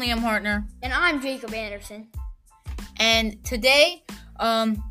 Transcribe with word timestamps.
I'm 0.00 0.08
Liam 0.08 0.22
Hartner, 0.22 0.66
And 0.82 0.94
I'm 0.94 1.20
Jacob 1.20 1.52
Anderson. 1.52 2.08
and 2.98 3.44
today, 3.44 4.02
um, 4.38 4.82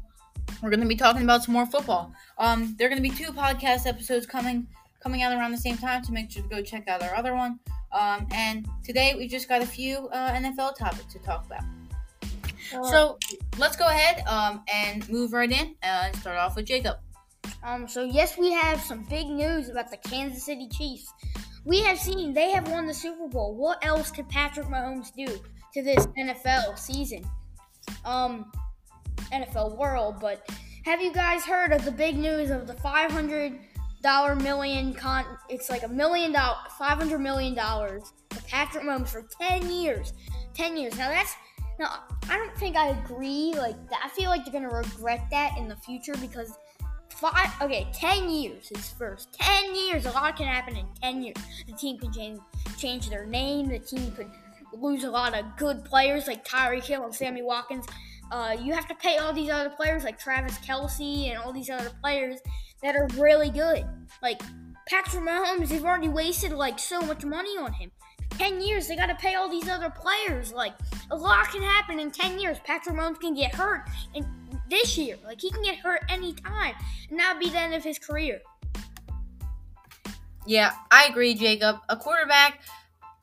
we're 0.61 0.69
going 0.69 0.81
to 0.81 0.87
be 0.87 0.95
talking 0.95 1.23
about 1.23 1.43
some 1.43 1.53
more 1.55 1.65
football. 1.65 2.13
Um, 2.37 2.75
there 2.77 2.85
are 2.85 2.91
going 2.91 3.01
to 3.01 3.09
be 3.09 3.15
two 3.15 3.31
podcast 3.31 3.87
episodes 3.87 4.27
coming 4.27 4.67
coming 5.01 5.23
out 5.23 5.33
around 5.33 5.49
the 5.49 5.57
same 5.57 5.77
time, 5.79 6.03
so 6.03 6.13
make 6.13 6.29
sure 6.29 6.43
to 6.43 6.49
go 6.49 6.61
check 6.61 6.87
out 6.87 7.01
our 7.01 7.15
other 7.15 7.33
one. 7.33 7.59
Um, 7.91 8.27
and 8.31 8.67
today 8.83 9.15
we 9.17 9.27
just 9.27 9.49
got 9.49 9.63
a 9.63 9.65
few 9.65 10.09
uh, 10.09 10.33
NFL 10.33 10.77
topics 10.77 11.11
to 11.13 11.19
talk 11.19 11.43
about. 11.43 11.63
So 12.69 13.17
let's 13.57 13.77
go 13.77 13.87
ahead 13.87 14.23
um, 14.27 14.63
and 14.71 15.09
move 15.09 15.33
right 15.33 15.51
in 15.51 15.75
uh, 15.81 16.03
and 16.05 16.15
start 16.17 16.37
off 16.37 16.55
with 16.55 16.65
Jacob. 16.65 16.97
um, 17.63 17.87
so 17.87 18.03
yes, 18.03 18.37
we 18.37 18.51
have 18.51 18.79
some 18.79 19.03
big 19.09 19.25
news 19.25 19.69
about 19.69 19.89
the 19.89 19.97
Kansas 19.97 20.45
City 20.45 20.67
Chiefs. 20.67 21.11
We 21.65 21.81
have 21.81 21.99
seen 21.99 22.33
they 22.33 22.51
have 22.51 22.69
won 22.69 22.87
the 22.87 22.93
Super 22.93 23.27
Bowl. 23.27 23.55
What 23.55 23.83
else 23.85 24.11
could 24.11 24.29
Patrick 24.29 24.67
Mahomes 24.67 25.13
do 25.13 25.27
to 25.73 25.83
this 25.83 26.07
NFL 26.17 26.77
season? 26.77 27.23
Um, 28.05 28.51
NFL 29.31 29.77
world. 29.77 30.19
But 30.19 30.47
have 30.85 31.01
you 31.01 31.11
guys 31.13 31.43
heard 31.43 31.71
of 31.71 31.85
the 31.85 31.91
big 31.91 32.17
news 32.17 32.49
of 32.49 32.67
the 32.67 32.73
five 32.75 33.11
hundred 33.11 33.59
dollar 34.01 34.35
million 34.35 34.93
con? 34.93 35.25
It's 35.49 35.69
like 35.69 35.83
a 35.83 35.87
million 35.87 36.31
dollar, 36.31 36.57
five 36.77 36.97
hundred 36.97 37.19
million 37.19 37.53
dollars 37.53 38.13
to 38.29 38.41
Patrick 38.43 38.83
Mahomes 38.83 39.09
for 39.09 39.27
ten 39.39 39.69
years. 39.69 40.13
Ten 40.53 40.77
years. 40.77 40.97
Now 40.97 41.09
that's 41.09 41.35
now 41.79 42.03
I 42.29 42.37
don't 42.37 42.55
think 42.57 42.75
I 42.75 42.89
agree. 42.89 43.53
Like. 43.57 43.75
I 44.03 44.09
feel 44.09 44.29
like 44.29 44.45
they're 44.45 44.53
gonna 44.53 44.73
regret 44.73 45.27
that 45.31 45.57
in 45.57 45.67
the 45.67 45.75
future 45.77 46.15
because 46.21 46.57
five. 47.19 47.49
Okay, 47.61 47.87
ten 47.93 48.29
years 48.29 48.71
is 48.71 48.89
first. 48.91 49.33
Ten 49.33 49.75
years. 49.75 50.05
A 50.05 50.11
lot 50.11 50.35
can 50.35 50.47
happen 50.47 50.75
in 50.77 50.85
ten 51.01 51.21
years. 51.21 51.37
The 51.67 51.73
team 51.73 51.97
can 51.97 52.11
change 52.11 52.39
change 52.77 53.09
their 53.09 53.25
name. 53.25 53.69
The 53.69 53.79
team 53.79 54.11
could 54.11 54.29
lose 54.73 55.03
a 55.03 55.09
lot 55.09 55.37
of 55.37 55.45
good 55.57 55.83
players 55.83 56.27
like 56.27 56.45
Tyreek 56.45 56.85
Hill 56.85 57.03
and 57.03 57.13
Sammy 57.13 57.41
Watkins. 57.41 57.85
Uh, 58.31 58.55
you 58.61 58.73
have 58.73 58.87
to 58.87 58.95
pay 58.95 59.17
all 59.17 59.33
these 59.33 59.49
other 59.49 59.69
players 59.69 60.03
like 60.03 60.19
Travis 60.19 60.57
Kelce 60.59 61.29
and 61.29 61.37
all 61.39 61.51
these 61.51 61.69
other 61.69 61.91
players 62.01 62.39
that 62.83 62.95
are 62.95 63.07
really 63.17 63.49
good. 63.49 63.85
Like 64.21 64.41
Patrick 64.87 65.23
Mahomes, 65.23 65.69
they've 65.69 65.83
already 65.83 66.09
wasted 66.09 66.51
like 66.51 66.79
so 66.79 67.01
much 67.01 67.25
money 67.25 67.57
on 67.57 67.73
him. 67.73 67.91
Ten 68.31 68.61
years, 68.61 68.87
they 68.87 68.95
got 68.95 69.07
to 69.07 69.15
pay 69.15 69.35
all 69.35 69.49
these 69.49 69.67
other 69.67 69.89
players. 69.89 70.53
Like 70.53 70.73
a 71.11 71.15
lot 71.15 71.49
can 71.49 71.61
happen 71.61 71.99
in 71.99 72.11
ten 72.11 72.39
years. 72.39 72.57
Patrick 72.63 72.95
Mahomes 72.95 73.19
can 73.19 73.33
get 73.33 73.53
hurt 73.53 73.89
in 74.13 74.25
this 74.69 74.97
year. 74.97 75.17
Like 75.25 75.41
he 75.41 75.51
can 75.51 75.61
get 75.61 75.77
hurt 75.77 76.01
anytime, 76.09 76.75
and 77.09 77.19
that'd 77.19 77.39
be 77.39 77.49
the 77.49 77.59
end 77.59 77.73
of 77.73 77.83
his 77.83 77.99
career. 77.99 78.41
Yeah, 80.45 80.73
I 80.89 81.05
agree, 81.05 81.33
Jacob. 81.33 81.77
A 81.89 81.97
quarterback, 81.97 82.61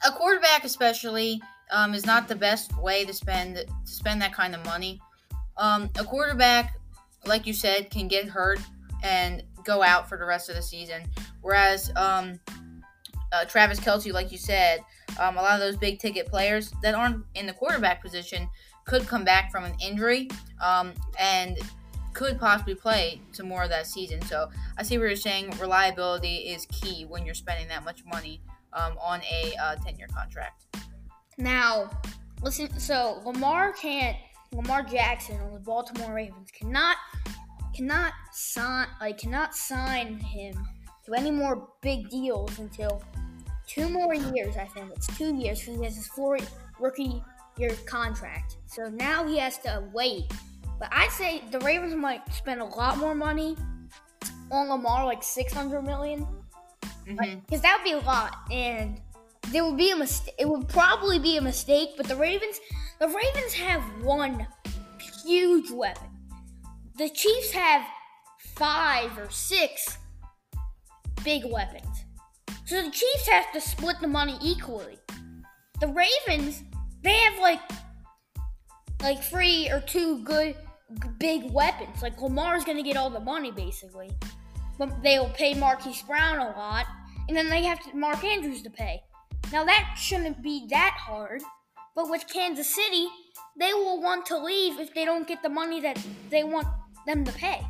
a 0.07 0.13
quarterback 0.13 0.65
especially, 0.65 1.41
um, 1.71 1.95
is 1.95 2.07
not 2.07 2.29
the 2.29 2.37
best 2.37 2.77
way 2.79 3.05
to 3.05 3.13
spend 3.13 3.57
to 3.57 3.67
spend 3.85 4.21
that 4.23 4.33
kind 4.33 4.55
of 4.55 4.65
money. 4.65 5.01
Um, 5.57 5.91
a 5.99 6.05
quarterback, 6.05 6.79
like 7.25 7.47
you 7.47 7.53
said, 7.53 7.91
can 7.91 8.09
get 8.09 8.29
hurt 8.29 8.61
and 9.03 9.43
go 9.65 9.83
out 9.83 10.09
for 10.09 10.19
the 10.19 10.25
rest 10.25 10.49
of 10.49 10.57
the 10.57 10.63
season. 10.63 11.03
Whereas 11.43 11.91
um, 11.97 12.39
uh, 13.33 13.45
Travis 13.45 13.81
Kelce, 13.81 14.13
like 14.13 14.33
you 14.33 14.39
said, 14.39 14.81
um, 15.19 15.37
a 15.37 15.43
lot 15.43 15.55
of 15.55 15.61
those 15.61 15.77
big 15.77 15.99
ticket 15.99 16.27
players 16.27 16.73
that 16.83 16.95
aren't 16.95 17.25
in 17.35 17.47
the 17.47 17.53
quarterback 17.53 18.03
position 18.03 18.49
could 18.85 19.07
come 19.07 19.25
back 19.25 19.51
from 19.51 19.65
an 19.65 19.75
injury 19.81 20.29
um, 20.63 20.93
and 21.19 21.59
could 22.13 22.39
possibly 22.39 22.75
play 22.75 23.21
some 23.33 23.47
more 23.47 23.63
of 23.63 23.71
that 23.71 23.87
season. 23.87 24.23
So 24.23 24.49
I 24.79 24.83
see 24.83 24.97
what 24.97 25.05
you're 25.05 25.17
saying. 25.17 25.55
Reliability 25.61 26.37
is 26.37 26.67
key 26.67 27.05
when 27.05 27.27
you're 27.27 27.35
spending 27.35 27.69
that 27.69 27.85
much 27.85 28.05
money 28.07 28.41
um, 28.73 28.97
on 28.99 29.21
a 29.31 29.55
uh, 29.61 29.77
10 29.77 29.97
year 29.97 30.09
contract. 30.09 30.65
Now, 31.39 31.91
listen. 32.43 32.79
So 32.79 33.21
Lamar 33.25 33.73
can't. 33.73 34.17
Lamar 34.53 34.83
Jackson 34.83 35.39
on 35.41 35.53
the 35.53 35.61
Baltimore 35.61 36.15
Ravens 36.15 36.51
cannot 36.53 36.97
cannot 37.75 38.13
sign 38.33 38.87
like 39.01 39.19
cannot 39.19 39.55
sign 39.55 40.19
him 40.19 40.57
to 41.07 41.15
any 41.15 41.31
more 41.31 41.69
big 41.81 42.11
deals 42.11 42.59
until 42.59 43.03
two 43.67 43.89
more 43.89 44.15
years. 44.15 44.57
I 44.57 44.67
think 44.67 44.91
it's 44.95 45.07
two 45.17 45.35
years 45.35 45.61
because 45.61 45.79
he 45.79 45.85
has 45.85 45.97
his 45.97 46.07
four 46.09 46.39
rookie 46.79 47.23
year 47.57 47.75
contract. 47.87 48.57
So 48.67 48.89
now 48.89 49.27
he 49.27 49.39
has 49.39 49.59
to 49.59 49.83
wait. 49.93 50.31
But 50.79 50.89
I 50.93 51.09
say 51.09 51.43
the 51.51 51.61
Ravens 51.61 51.95
might 51.95 52.33
spend 52.33 52.61
a 52.61 52.65
lot 52.65 52.99
more 52.99 53.15
money 53.15 53.57
on 54.51 54.69
Lamar, 54.69 55.07
like 55.07 55.23
six 55.23 55.53
hundred 55.53 55.83
million 55.83 56.27
mm-hmm. 57.07 57.39
because 57.41 57.61
that 57.63 57.79
would 57.79 57.85
be 57.85 57.93
a 57.93 58.07
lot, 58.07 58.37
and 58.51 59.01
there 59.51 59.65
would 59.65 59.77
be 59.77 59.91
a 59.91 59.97
mistake. 59.97 60.35
It 60.39 60.49
would 60.49 60.69
probably 60.69 61.19
be 61.19 61.37
a 61.37 61.41
mistake, 61.41 61.91
but 61.97 62.07
the 62.07 62.17
Ravens, 62.17 62.61
the 62.99 63.09
Ravens 63.09 63.55
have 63.55 63.83
one 64.03 64.47
huge 65.25 65.71
weapon. 65.71 66.09
The 66.97 67.09
Chiefs 67.09 67.53
have 67.53 67.87
five 68.39 69.17
or 69.19 69.31
six 69.31 69.99
big 71.27 71.45
weapons, 71.45 72.05
so 72.65 72.83
the 72.83 72.91
Chiefs 72.91 73.29
have 73.29 73.53
to 73.53 73.61
split 73.61 73.97
the 74.01 74.09
money 74.09 74.39
equally. 74.41 74.97
The 75.81 75.89
Ravens, 75.89 76.63
they 77.03 77.17
have 77.19 77.39
like 77.41 77.61
like 79.03 79.23
three 79.23 79.69
or 79.69 79.81
two 79.81 80.23
good 80.25 80.55
big 81.19 81.51
weapons. 81.51 82.01
Like 82.01 82.19
Lamar's 82.23 82.65
gonna 82.65 82.83
get 82.83 82.97
all 82.97 83.11
the 83.11 83.21
money 83.21 83.51
basically 83.51 84.11
but 84.79 85.03
they'll 85.03 85.31
pay 85.31 85.55
Marquise 85.55 86.03
Brown 86.03 86.39
a 86.39 86.51
lot, 86.51 86.87
and 87.29 87.37
then 87.37 87.49
they 87.49 87.63
have 87.63 87.81
to, 87.85 87.97
Mark 87.97 88.23
Andrews 88.25 88.63
to 88.63 88.71
pay. 88.71 89.03
Now 89.53 89.65
that 89.65 89.97
shouldn't 89.99 90.43
be 90.43 90.67
that 90.71 90.97
hard, 90.99 91.43
but 91.95 92.11
with 92.11 92.27
Kansas 92.29 92.75
City, 92.75 93.09
they 93.59 93.73
will 93.73 94.03
want 94.03 94.27
to 94.27 94.39
leave 94.39 94.79
if 94.79 94.93
they 94.95 95.05
don't 95.05 95.27
get 95.27 95.43
the 95.43 95.49
money 95.49 95.81
that 95.81 95.99
they 96.31 96.45
want 96.45 96.67
them 97.07 97.25
to 97.25 97.33
pay. 97.33 97.65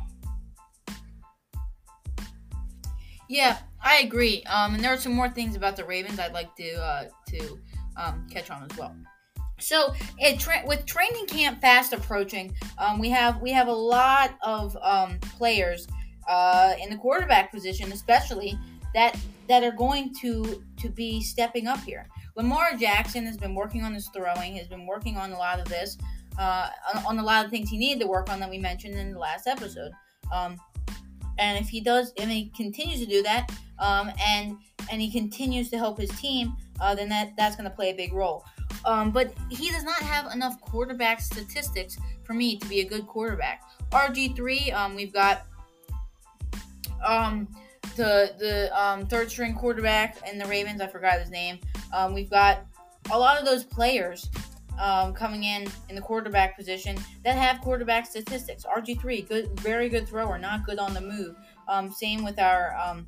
Yeah, 3.29 3.57
I 3.81 3.99
agree. 3.99 4.43
Um, 4.43 4.75
and 4.75 4.83
there 4.83 4.93
are 4.93 4.97
some 4.97 5.13
more 5.13 5.29
things 5.29 5.55
about 5.55 5.75
the 5.75 5.83
Ravens 5.83 6.19
I'd 6.19 6.33
like 6.33 6.55
to 6.55 6.73
uh, 6.75 7.05
to 7.29 7.59
um, 7.97 8.27
catch 8.29 8.49
on 8.49 8.67
as 8.69 8.77
well. 8.77 8.95
So, 9.59 9.93
tra- 10.37 10.63
with 10.65 10.85
training 10.85 11.25
camp 11.25 11.61
fast 11.61 11.91
approaching, 11.91 12.55
um, 12.77 12.99
we 12.99 13.09
have 13.09 13.41
we 13.41 13.51
have 13.51 13.67
a 13.67 13.73
lot 13.73 14.37
of 14.43 14.77
um, 14.81 15.19
players 15.19 15.87
uh, 16.27 16.73
in 16.81 16.89
the 16.89 16.97
quarterback 16.97 17.51
position, 17.51 17.91
especially 17.91 18.57
that 18.93 19.17
that 19.47 19.63
are 19.63 19.71
going 19.71 20.13
to 20.21 20.63
to 20.77 20.89
be 20.89 21.21
stepping 21.21 21.67
up 21.67 21.79
here. 21.79 22.07
Lamar 22.35 22.75
Jackson 22.77 23.25
has 23.25 23.35
been 23.35 23.55
working 23.55 23.83
on 23.83 23.93
his 23.93 24.09
throwing, 24.09 24.55
has 24.57 24.67
been 24.67 24.85
working 24.85 25.17
on 25.17 25.31
a 25.31 25.37
lot 25.37 25.59
of 25.59 25.67
this, 25.67 25.97
uh, 26.37 26.69
on, 26.93 27.05
on 27.05 27.19
a 27.19 27.23
lot 27.23 27.43
of 27.43 27.49
things 27.49 27.67
he 27.67 27.77
needed 27.77 27.99
to 28.01 28.07
work 28.07 28.29
on 28.29 28.39
that 28.39 28.49
we 28.49 28.59
mentioned 28.59 28.93
in 28.93 29.11
the 29.11 29.17
last 29.17 29.47
episode. 29.47 29.91
Um, 30.31 30.57
and 31.39 31.57
if 31.57 31.69
he 31.69 31.79
does, 31.79 32.13
and 32.17 32.31
he 32.31 32.51
continues 32.55 32.99
to 32.99 33.05
do 33.05 33.23
that, 33.23 33.51
um, 33.79 34.11
and 34.25 34.57
and 34.91 35.01
he 35.01 35.11
continues 35.11 35.69
to 35.69 35.77
help 35.77 35.99
his 35.99 36.09
team, 36.19 36.55
uh, 36.79 36.95
then 36.95 37.09
that 37.09 37.35
that's 37.37 37.55
going 37.55 37.69
to 37.69 37.75
play 37.75 37.89
a 37.91 37.95
big 37.95 38.13
role. 38.13 38.45
Um, 38.85 39.11
but 39.11 39.33
he 39.49 39.69
does 39.69 39.83
not 39.83 39.99
have 39.99 40.31
enough 40.33 40.59
quarterback 40.61 41.21
statistics 41.21 41.97
for 42.23 42.33
me 42.33 42.57
to 42.57 42.67
be 42.67 42.81
a 42.81 42.85
good 42.85 43.07
quarterback. 43.07 43.63
RG 43.91 44.35
three, 44.35 44.71
um, 44.71 44.95
we've 44.95 45.13
got 45.13 45.45
um, 47.05 47.47
the 47.95 48.33
the 48.37 48.79
um, 48.79 49.07
third 49.07 49.29
string 49.29 49.55
quarterback 49.55 50.17
in 50.29 50.37
the 50.37 50.45
Ravens. 50.45 50.81
I 50.81 50.87
forgot 50.87 51.19
his 51.19 51.29
name. 51.29 51.59
Um, 51.93 52.13
we've 52.13 52.29
got 52.29 52.65
a 53.11 53.17
lot 53.17 53.39
of 53.39 53.45
those 53.45 53.63
players 53.63 54.29
um, 54.79 55.13
coming 55.13 55.43
in 55.43 55.67
in 55.89 55.95
the 55.95 56.01
quarterback 56.01 56.57
position 56.57 56.97
that 57.23 57.37
have 57.37 57.61
quarterback 57.61 58.05
statistics. 58.05 58.65
RG 58.65 58.99
three, 58.99 59.21
good, 59.21 59.59
very 59.59 59.89
good 59.89 60.07
thrower, 60.07 60.37
not 60.37 60.65
good 60.65 60.79
on 60.79 60.93
the 60.93 61.01
move. 61.01 61.35
Um, 61.67 61.91
same 61.91 62.23
with 62.23 62.39
our 62.39 62.75
um, 62.77 63.07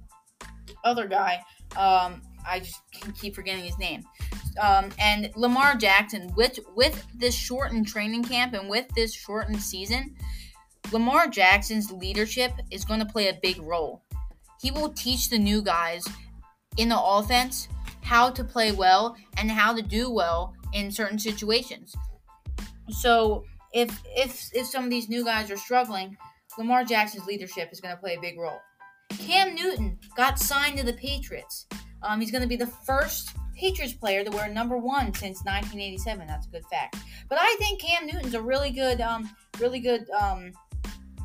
other 0.84 1.08
guy. 1.08 1.42
Um, 1.76 2.22
I 2.48 2.60
just 2.60 2.82
keep 3.20 3.36
forgetting 3.36 3.64
his 3.64 3.78
name. 3.78 4.04
Um, 4.60 4.90
and 5.00 5.30
Lamar 5.36 5.76
Jackson, 5.76 6.34
with 6.36 6.60
with 6.76 7.06
this 7.16 7.36
shortened 7.36 7.88
training 7.88 8.24
camp 8.24 8.54
and 8.54 8.70
with 8.70 8.88
this 8.96 9.14
shortened 9.14 9.62
season, 9.62 10.16
Lamar 10.92 11.28
Jackson's 11.28 11.92
leadership 11.92 12.52
is 12.72 12.84
going 12.84 13.00
to 13.00 13.06
play 13.06 13.28
a 13.28 13.40
big 13.42 13.62
role. 13.62 14.04
He 14.62 14.72
will 14.72 14.90
teach 14.90 15.30
the 15.30 15.38
new 15.38 15.62
guys 15.62 16.06
in 16.78 16.90
the 16.90 17.00
offense 17.00 17.68
how 18.02 18.30
to 18.32 18.44
play 18.44 18.72
well 18.72 19.16
and 19.38 19.52
how 19.52 19.74
to 19.74 19.82
do 19.82 20.10
well 20.10 20.56
in 20.74 20.92
certain 20.92 21.20
situations. 21.20 21.96
So 22.90 23.44
if 23.74 24.02
if 24.16 24.50
if 24.54 24.66
some 24.66 24.84
of 24.84 24.90
these 24.90 25.10
new 25.10 25.24
guys 25.24 25.52
are 25.52 25.58
struggling, 25.58 26.18
Lamar 26.58 26.84
Jackson's 26.84 27.26
leadership 27.26 27.70
is 27.72 27.80
going 27.80 27.96
to 27.96 28.02
play 28.02 28.16
a 28.16 28.22
big 28.22 28.38
role. 28.38 28.60
Cam 29.18 29.56
Newton 29.56 29.98
got 30.16 30.40
signed 30.40 30.78
to 30.78 30.86
the 30.86 30.94
Patriots. 30.94 31.68
Um, 32.02 32.22
he's 32.22 32.32
going 32.32 32.42
to 32.42 32.48
be 32.48 32.56
the 32.56 32.68
first 32.68 33.36
Patriots 33.56 33.94
player 33.94 34.24
to 34.24 34.32
wear 34.32 34.48
number 34.48 34.78
one 34.78 35.14
since 35.14 35.44
1987. 35.44 36.28
That's 36.28 36.48
a 36.48 36.50
good 36.50 36.66
fact. 36.72 36.98
But 37.28 37.40
I 37.42 37.56
think 37.60 37.82
Cam 37.82 38.08
Newton's 38.08 38.34
a 38.34 38.42
really 38.42 38.72
good, 38.72 39.02
um, 39.02 39.30
really 39.60 39.80
good 39.80 40.10
um, 40.12 40.54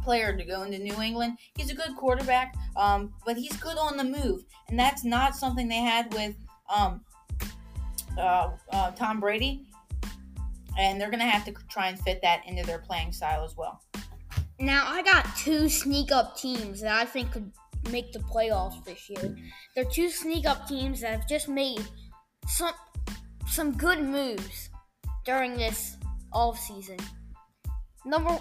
player 0.02 0.36
to 0.36 0.44
go 0.44 0.62
into 0.62 0.78
New 0.78 1.00
England. 1.00 1.38
He's 1.56 1.70
a 1.70 1.74
good 1.74 1.96
quarterback, 1.96 2.54
um, 2.76 3.12
but 3.24 3.36
he's 3.36 3.56
good 3.56 3.78
on 3.78 3.96
the 3.96 4.04
move, 4.04 4.44
and 4.68 4.78
that's 4.78 5.04
not 5.04 5.36
something 5.36 5.68
they 5.68 5.76
had 5.76 6.12
with 6.12 6.34
um, 6.74 7.00
uh, 8.18 8.50
uh, 8.72 8.90
Tom 8.92 9.20
Brady, 9.20 9.66
and 10.78 11.00
they're 11.00 11.10
gonna 11.10 11.24
have 11.24 11.44
to 11.44 11.52
try 11.68 11.88
and 11.88 11.98
fit 12.00 12.20
that 12.22 12.42
into 12.46 12.64
their 12.64 12.78
playing 12.78 13.12
style 13.12 13.44
as 13.44 13.56
well. 13.56 13.82
Now 14.58 14.84
I 14.86 15.02
got 15.02 15.26
two 15.36 15.68
sneak 15.68 16.12
up 16.12 16.36
teams 16.36 16.80
that 16.80 16.94
I 16.94 17.04
think 17.04 17.32
could 17.32 17.50
make 17.90 18.12
the 18.12 18.20
playoffs 18.20 18.84
this 18.84 19.08
year. 19.10 19.36
They're 19.74 19.84
two 19.84 20.10
sneak 20.10 20.46
up 20.46 20.68
teams 20.68 21.00
that 21.00 21.10
have 21.10 21.28
just 21.28 21.48
made 21.48 21.84
some 22.48 22.72
some 23.46 23.72
good 23.72 24.00
moves 24.00 24.70
during 25.24 25.56
this 25.56 25.96
off 26.32 26.58
season. 26.58 26.98
Number 28.04 28.38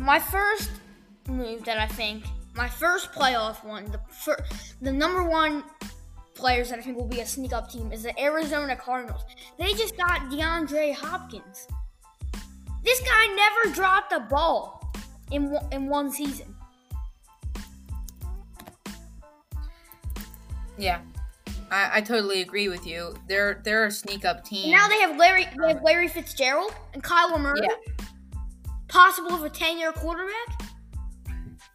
my 0.00 0.18
first 0.18 0.70
move 1.28 1.64
that 1.64 1.78
I 1.78 1.86
think 1.86 2.24
my 2.54 2.68
first 2.68 3.12
playoff 3.12 3.64
one, 3.64 3.86
the 3.86 4.00
fir- 4.08 4.44
the 4.80 4.92
number 4.92 5.24
one 5.24 5.64
players 6.34 6.70
that 6.70 6.78
I 6.78 6.82
think 6.82 6.96
will 6.96 7.06
be 7.06 7.20
a 7.20 7.26
sneak 7.26 7.52
up 7.52 7.70
team 7.70 7.92
is 7.92 8.02
the 8.02 8.18
Arizona 8.20 8.76
Cardinals. 8.76 9.22
They 9.58 9.72
just 9.74 9.96
got 9.96 10.20
DeAndre 10.30 10.94
Hopkins. 10.94 11.68
This 12.84 13.00
guy 13.00 13.26
never 13.34 13.74
dropped 13.74 14.12
a 14.12 14.20
ball 14.20 14.92
in 15.30 15.50
one, 15.50 15.66
in 15.72 15.88
one 15.88 16.10
season. 16.10 16.54
Yeah, 20.76 21.00
I, 21.70 21.98
I 21.98 22.00
totally 22.00 22.42
agree 22.42 22.68
with 22.68 22.86
you. 22.86 23.14
They're 23.28 23.60
they're 23.64 23.86
a 23.86 23.90
sneak 23.90 24.24
up 24.24 24.44
team. 24.44 24.70
Now 24.70 24.88
they 24.88 25.00
have 25.00 25.16
Larry 25.16 25.46
they 25.60 25.68
have 25.68 25.82
Larry 25.82 26.08
Fitzgerald 26.08 26.74
and 26.92 27.02
Kyler 27.02 27.40
Murray. 27.40 27.60
Yeah. 27.62 28.04
Possible 28.88 29.32
of 29.32 29.42
a 29.44 29.50
ten 29.50 29.78
year 29.78 29.92
quarterback. 29.92 30.72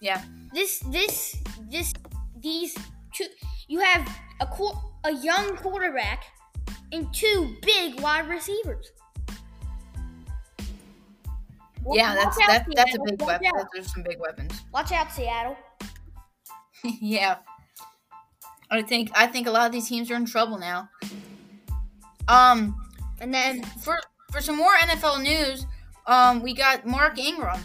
Yeah. 0.02 0.22
This 0.54 0.80
this 0.88 1.38
this 1.70 1.94
these 2.40 2.78
two 3.14 3.26
you 3.70 3.80
have 3.80 4.06
a 4.42 4.48
a 5.06 5.14
young 5.14 5.56
quarterback 5.56 6.26
and 6.92 7.12
two 7.14 7.56
big 7.62 8.00
wide 8.02 8.28
receivers. 8.28 8.92
Yeah, 11.92 12.14
that's 12.14 12.38
that, 12.38 12.66
that's 12.76 12.96
a 12.96 13.00
big 13.00 13.22
weapon. 13.22 13.52
There's 13.74 13.94
some 13.94 14.04
big 14.04 14.20
weapons. 14.20 14.62
Watch 14.74 14.92
out, 14.92 15.12
Seattle. 15.12 15.56
yeah. 16.84 17.38
I 18.70 18.82
think 18.82 19.12
I 19.16 19.26
think 19.28 19.48
a 19.48 19.52
lot 19.52 19.66
of 19.66 19.72
these 19.72 19.88
teams 19.88 20.12
are 20.12 20.16
in 20.16 20.26
trouble 20.26 20.58
now. 20.58 20.90
Um, 22.28 22.76
and 23.22 23.34
then 23.34 23.64
for 23.64 24.00
for 24.32 24.42
some 24.42 24.58
more 24.58 24.74
NFL 24.84 25.24
news, 25.24 25.66
um, 26.06 26.42
we 26.42 26.54
got 26.54 26.86
Mark 26.86 27.18
Ingram. 27.18 27.60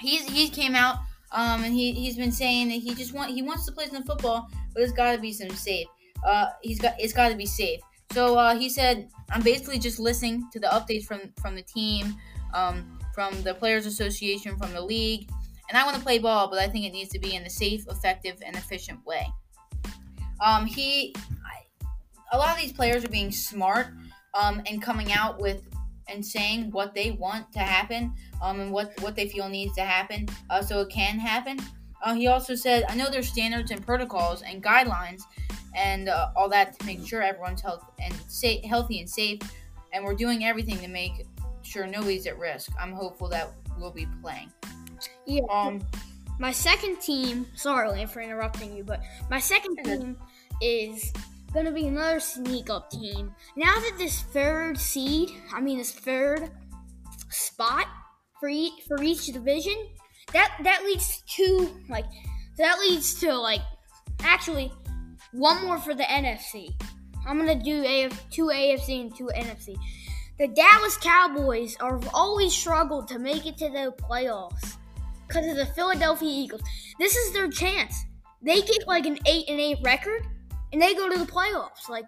He's 0.00 0.28
he 0.28 0.48
came 0.48 0.74
out 0.74 0.96
um, 1.32 1.64
and 1.64 1.72
he 1.72 1.92
he's 1.92 2.16
been 2.16 2.32
saying 2.32 2.68
that 2.68 2.74
he 2.74 2.94
just 2.94 3.14
want 3.14 3.30
he 3.30 3.42
wants 3.42 3.64
to 3.66 3.72
play 3.72 3.86
some 3.86 4.02
football, 4.02 4.50
but 4.74 4.82
it's 4.82 4.92
got 4.92 5.12
to 5.12 5.18
be 5.20 5.32
some 5.32 5.50
safe. 5.50 5.86
Uh, 6.26 6.46
he's 6.62 6.80
got 6.80 6.94
it's 6.98 7.12
got 7.12 7.28
to 7.28 7.36
be 7.36 7.46
safe. 7.46 7.80
So 8.12 8.36
uh, 8.36 8.56
he 8.56 8.68
said, 8.68 9.08
I'm 9.30 9.42
basically 9.42 9.78
just 9.78 9.98
listening 9.98 10.48
to 10.52 10.60
the 10.60 10.66
updates 10.68 11.04
from 11.04 11.20
from 11.40 11.54
the 11.54 11.62
team, 11.62 12.14
um, 12.54 12.98
from 13.14 13.42
the 13.42 13.54
Players 13.54 13.86
Association, 13.86 14.56
from 14.56 14.72
the 14.72 14.82
league, 14.82 15.28
and 15.68 15.78
I 15.78 15.84
want 15.84 15.96
to 15.96 16.02
play 16.02 16.18
ball, 16.18 16.48
but 16.48 16.58
I 16.58 16.68
think 16.68 16.84
it 16.84 16.92
needs 16.92 17.10
to 17.12 17.18
be 17.18 17.34
in 17.34 17.42
a 17.44 17.50
safe, 17.50 17.84
effective, 17.88 18.36
and 18.44 18.54
efficient 18.56 19.04
way. 19.06 19.26
Um, 20.44 20.66
he, 20.66 21.14
a 22.32 22.36
lot 22.36 22.54
of 22.54 22.60
these 22.60 22.72
players 22.72 23.04
are 23.04 23.08
being 23.08 23.30
smart 23.30 23.88
um, 24.34 24.60
and 24.66 24.82
coming 24.82 25.12
out 25.12 25.40
with 25.40 25.62
and 26.08 26.24
saying 26.24 26.70
what 26.72 26.94
they 26.94 27.12
want 27.12 27.50
to 27.52 27.60
happen 27.60 28.12
um, 28.42 28.60
and 28.60 28.72
what, 28.72 28.92
what 29.00 29.14
they 29.14 29.28
feel 29.28 29.48
needs 29.48 29.74
to 29.76 29.82
happen 29.82 30.26
uh, 30.50 30.60
so 30.60 30.80
it 30.80 30.90
can 30.90 31.18
happen. 31.18 31.58
Uh, 32.02 32.14
he 32.14 32.26
also 32.26 32.54
said, 32.54 32.84
I 32.88 32.96
know 32.96 33.10
there's 33.10 33.28
standards 33.28 33.70
and 33.70 33.84
protocols 33.84 34.42
and 34.42 34.62
guidelines 34.62 35.22
and 35.74 36.08
uh, 36.08 36.30
all 36.36 36.48
that 36.48 36.78
to 36.78 36.86
make 36.86 37.06
sure 37.06 37.22
everyone's 37.22 37.60
health 37.60 37.84
and 38.00 38.14
sa- 38.28 38.60
healthy 38.66 39.00
and 39.00 39.08
safe, 39.08 39.40
and 39.92 40.04
we're 40.04 40.14
doing 40.14 40.44
everything 40.44 40.78
to 40.78 40.88
make 40.88 41.26
sure 41.62 41.86
nobody's 41.86 42.26
at 42.26 42.38
risk. 42.38 42.70
I'm 42.78 42.92
hopeful 42.92 43.28
that 43.28 43.50
we'll 43.78 43.92
be 43.92 44.06
playing. 44.20 44.50
Yeah. 45.26 45.42
Um, 45.50 45.80
my 46.38 46.52
second 46.52 47.00
team. 47.00 47.46
Sorry, 47.54 47.88
Lane, 47.88 48.08
for 48.08 48.20
interrupting 48.20 48.76
you, 48.76 48.84
but 48.84 49.00
my 49.30 49.38
second 49.38 49.76
team 49.84 50.16
is 50.60 51.12
going 51.52 51.66
to 51.66 51.72
be 51.72 51.86
another 51.86 52.20
sneak 52.20 52.70
up 52.70 52.90
team. 52.90 53.34
Now 53.56 53.74
that 53.74 53.94
this 53.98 54.22
third 54.22 54.78
seed, 54.78 55.30
I 55.54 55.60
mean 55.60 55.78
this 55.78 55.92
third 55.92 56.50
spot 57.30 57.86
for 58.40 58.48
each, 58.48 58.84
for 58.88 59.02
each 59.02 59.26
division, 59.26 59.76
that 60.32 60.56
that 60.62 60.84
leads 60.84 61.22
to 61.36 61.70
like 61.88 62.06
that 62.58 62.78
leads 62.80 63.14
to 63.20 63.32
like 63.34 63.60
actually 64.22 64.72
one 65.32 65.64
more 65.64 65.78
for 65.78 65.94
the 65.94 66.04
NFC. 66.04 66.74
I'm 67.26 67.38
gonna 67.38 67.54
do 67.54 67.84
AF, 67.84 68.30
two 68.30 68.46
AFC 68.46 69.00
and 69.00 69.16
two 69.16 69.30
NFC. 69.34 69.76
The 70.38 70.48
Dallas 70.48 70.96
Cowboys 70.96 71.76
are 71.80 72.00
always 72.12 72.52
struggled 72.52 73.08
to 73.08 73.18
make 73.18 73.46
it 73.46 73.56
to 73.58 73.68
the 73.68 73.94
playoffs 73.96 74.76
because 75.28 75.46
of 75.46 75.56
the 75.56 75.66
Philadelphia 75.66 76.28
Eagles. 76.28 76.62
This 76.98 77.16
is 77.16 77.32
their 77.32 77.48
chance. 77.48 78.04
They 78.42 78.60
get 78.60 78.88
like 78.88 79.06
an 79.06 79.18
eight 79.26 79.48
and 79.48 79.60
eight 79.60 79.78
record, 79.84 80.26
and 80.72 80.82
they 80.82 80.94
go 80.94 81.08
to 81.08 81.18
the 81.18 81.30
playoffs. 81.30 81.88
Like, 81.88 82.06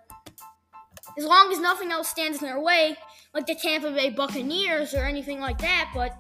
as 1.16 1.24
long 1.24 1.52
as 1.52 1.60
nothing 1.60 1.92
else 1.92 2.08
stands 2.08 2.42
in 2.42 2.48
their 2.48 2.60
way, 2.60 2.96
like 3.34 3.46
the 3.46 3.54
Tampa 3.54 3.92
Bay 3.92 4.10
Buccaneers 4.10 4.94
or 4.94 5.04
anything 5.04 5.40
like 5.40 5.58
that. 5.58 5.90
But 5.94 6.16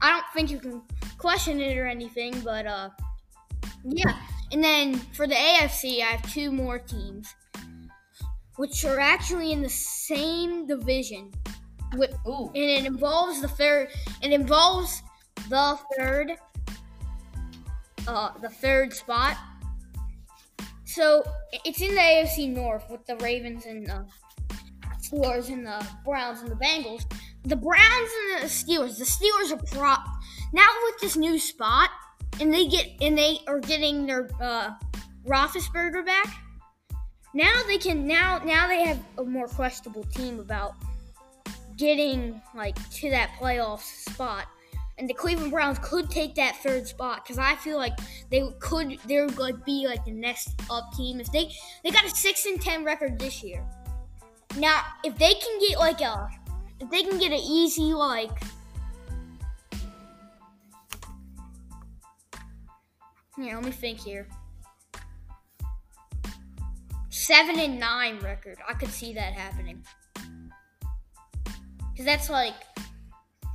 I 0.00 0.10
don't 0.10 0.24
think 0.34 0.50
you 0.50 0.58
can 0.58 0.82
question 1.18 1.60
it 1.60 1.76
or 1.76 1.86
anything. 1.86 2.38
But 2.40 2.66
uh, 2.66 2.90
yeah. 3.84 4.16
And 4.52 4.62
then 4.62 4.94
for 4.94 5.26
the 5.26 5.34
AFC, 5.34 6.00
I 6.00 6.06
have 6.06 6.32
two 6.32 6.52
more 6.52 6.78
teams, 6.78 7.34
which 8.56 8.84
are 8.84 9.00
actually 9.00 9.52
in 9.52 9.62
the 9.62 9.68
same 9.68 10.66
division. 10.66 11.32
With, 11.94 12.14
Ooh. 12.26 12.50
and 12.54 12.56
it 12.56 12.84
involves 12.84 13.40
the 13.40 13.48
third. 13.48 13.88
It 14.22 14.32
involves 14.32 15.02
the 15.48 15.78
third. 15.96 16.32
Uh, 18.08 18.30
the 18.40 18.48
third 18.48 18.92
spot 18.92 19.36
so 20.96 21.22
it's 21.66 21.82
in 21.82 21.94
the 21.94 22.00
AFC 22.00 22.48
North 22.48 22.88
with 22.88 23.04
the 23.04 23.16
Ravens 23.16 23.66
and 23.66 23.86
the 23.86 24.06
Steelers 25.02 25.50
and 25.50 25.66
the 25.66 25.86
Browns 26.06 26.40
and 26.40 26.50
the 26.50 26.54
Bengals. 26.54 27.04
The 27.44 27.54
Browns 27.54 28.10
and 28.32 28.42
the 28.42 28.46
Steelers. 28.46 28.96
The 28.96 29.04
Steelers 29.04 29.52
are 29.52 29.62
prop 29.76 30.15
now 30.52 30.66
with 30.84 31.00
this 31.00 31.16
new 31.16 31.38
spot, 31.38 31.90
and 32.40 32.52
they 32.52 32.66
get 32.66 32.86
and 33.00 33.16
they 33.16 33.38
are 33.46 33.60
getting 33.60 34.06
their 34.06 34.28
uh, 34.40 34.70
Roethlisberger 35.26 36.04
back. 36.04 36.28
Now 37.34 37.62
they 37.66 37.78
can 37.78 38.06
now 38.06 38.38
now 38.44 38.66
they 38.68 38.84
have 38.84 38.98
a 39.18 39.24
more 39.24 39.48
questionable 39.48 40.04
team 40.04 40.40
about 40.40 40.74
getting 41.76 42.40
like 42.54 42.76
to 42.90 43.10
that 43.10 43.30
playoff 43.38 43.80
spot 43.80 44.46
and 44.98 45.08
the 45.08 45.14
Cleveland 45.14 45.52
Browns 45.52 45.78
could 45.80 46.10
take 46.10 46.34
that 46.36 46.56
third 46.62 46.86
spot 46.86 47.24
because 47.24 47.38
I 47.38 47.54
feel 47.56 47.76
like 47.76 47.92
they 48.30 48.48
could 48.60 48.98
they're 49.06 49.28
to 49.28 49.52
be 49.64 49.86
like 49.86 50.04
the 50.04 50.12
next 50.12 50.50
up 50.70 50.92
team 50.96 51.20
if 51.20 51.30
they 51.32 51.50
they 51.84 51.90
got 51.90 52.04
a 52.04 52.10
six 52.10 52.46
and 52.46 52.60
ten 52.60 52.84
record 52.84 53.18
this 53.18 53.42
year. 53.42 53.62
Now, 54.56 54.82
if 55.04 55.16
they 55.18 55.34
can 55.34 55.60
get 55.60 55.78
like 55.78 56.00
a 56.00 56.28
if 56.80 56.90
they 56.90 57.02
can 57.02 57.18
get 57.18 57.32
an 57.32 57.38
easy 57.38 57.92
like 57.92 58.30
here, 63.44 63.54
let 63.54 63.64
me 63.64 63.70
think 63.70 63.98
here. 63.98 64.26
Seven 67.10 67.58
and 67.58 67.78
nine 67.78 68.18
record, 68.20 68.58
I 68.68 68.74
could 68.74 68.90
see 68.90 69.12
that 69.14 69.32
happening. 69.32 69.84
Cause 71.96 72.04
that's 72.04 72.28
like 72.28 72.54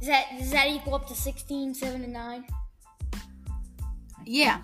is 0.02 0.08
that 0.08 0.26
does 0.38 0.52
that 0.52 0.68
equal 0.68 0.96
up 0.96 1.08
to 1.08 1.16
16, 1.16 1.76
7, 1.76 2.04
and 2.04 2.12
9? 2.12 2.46
Yeah. 4.26 4.62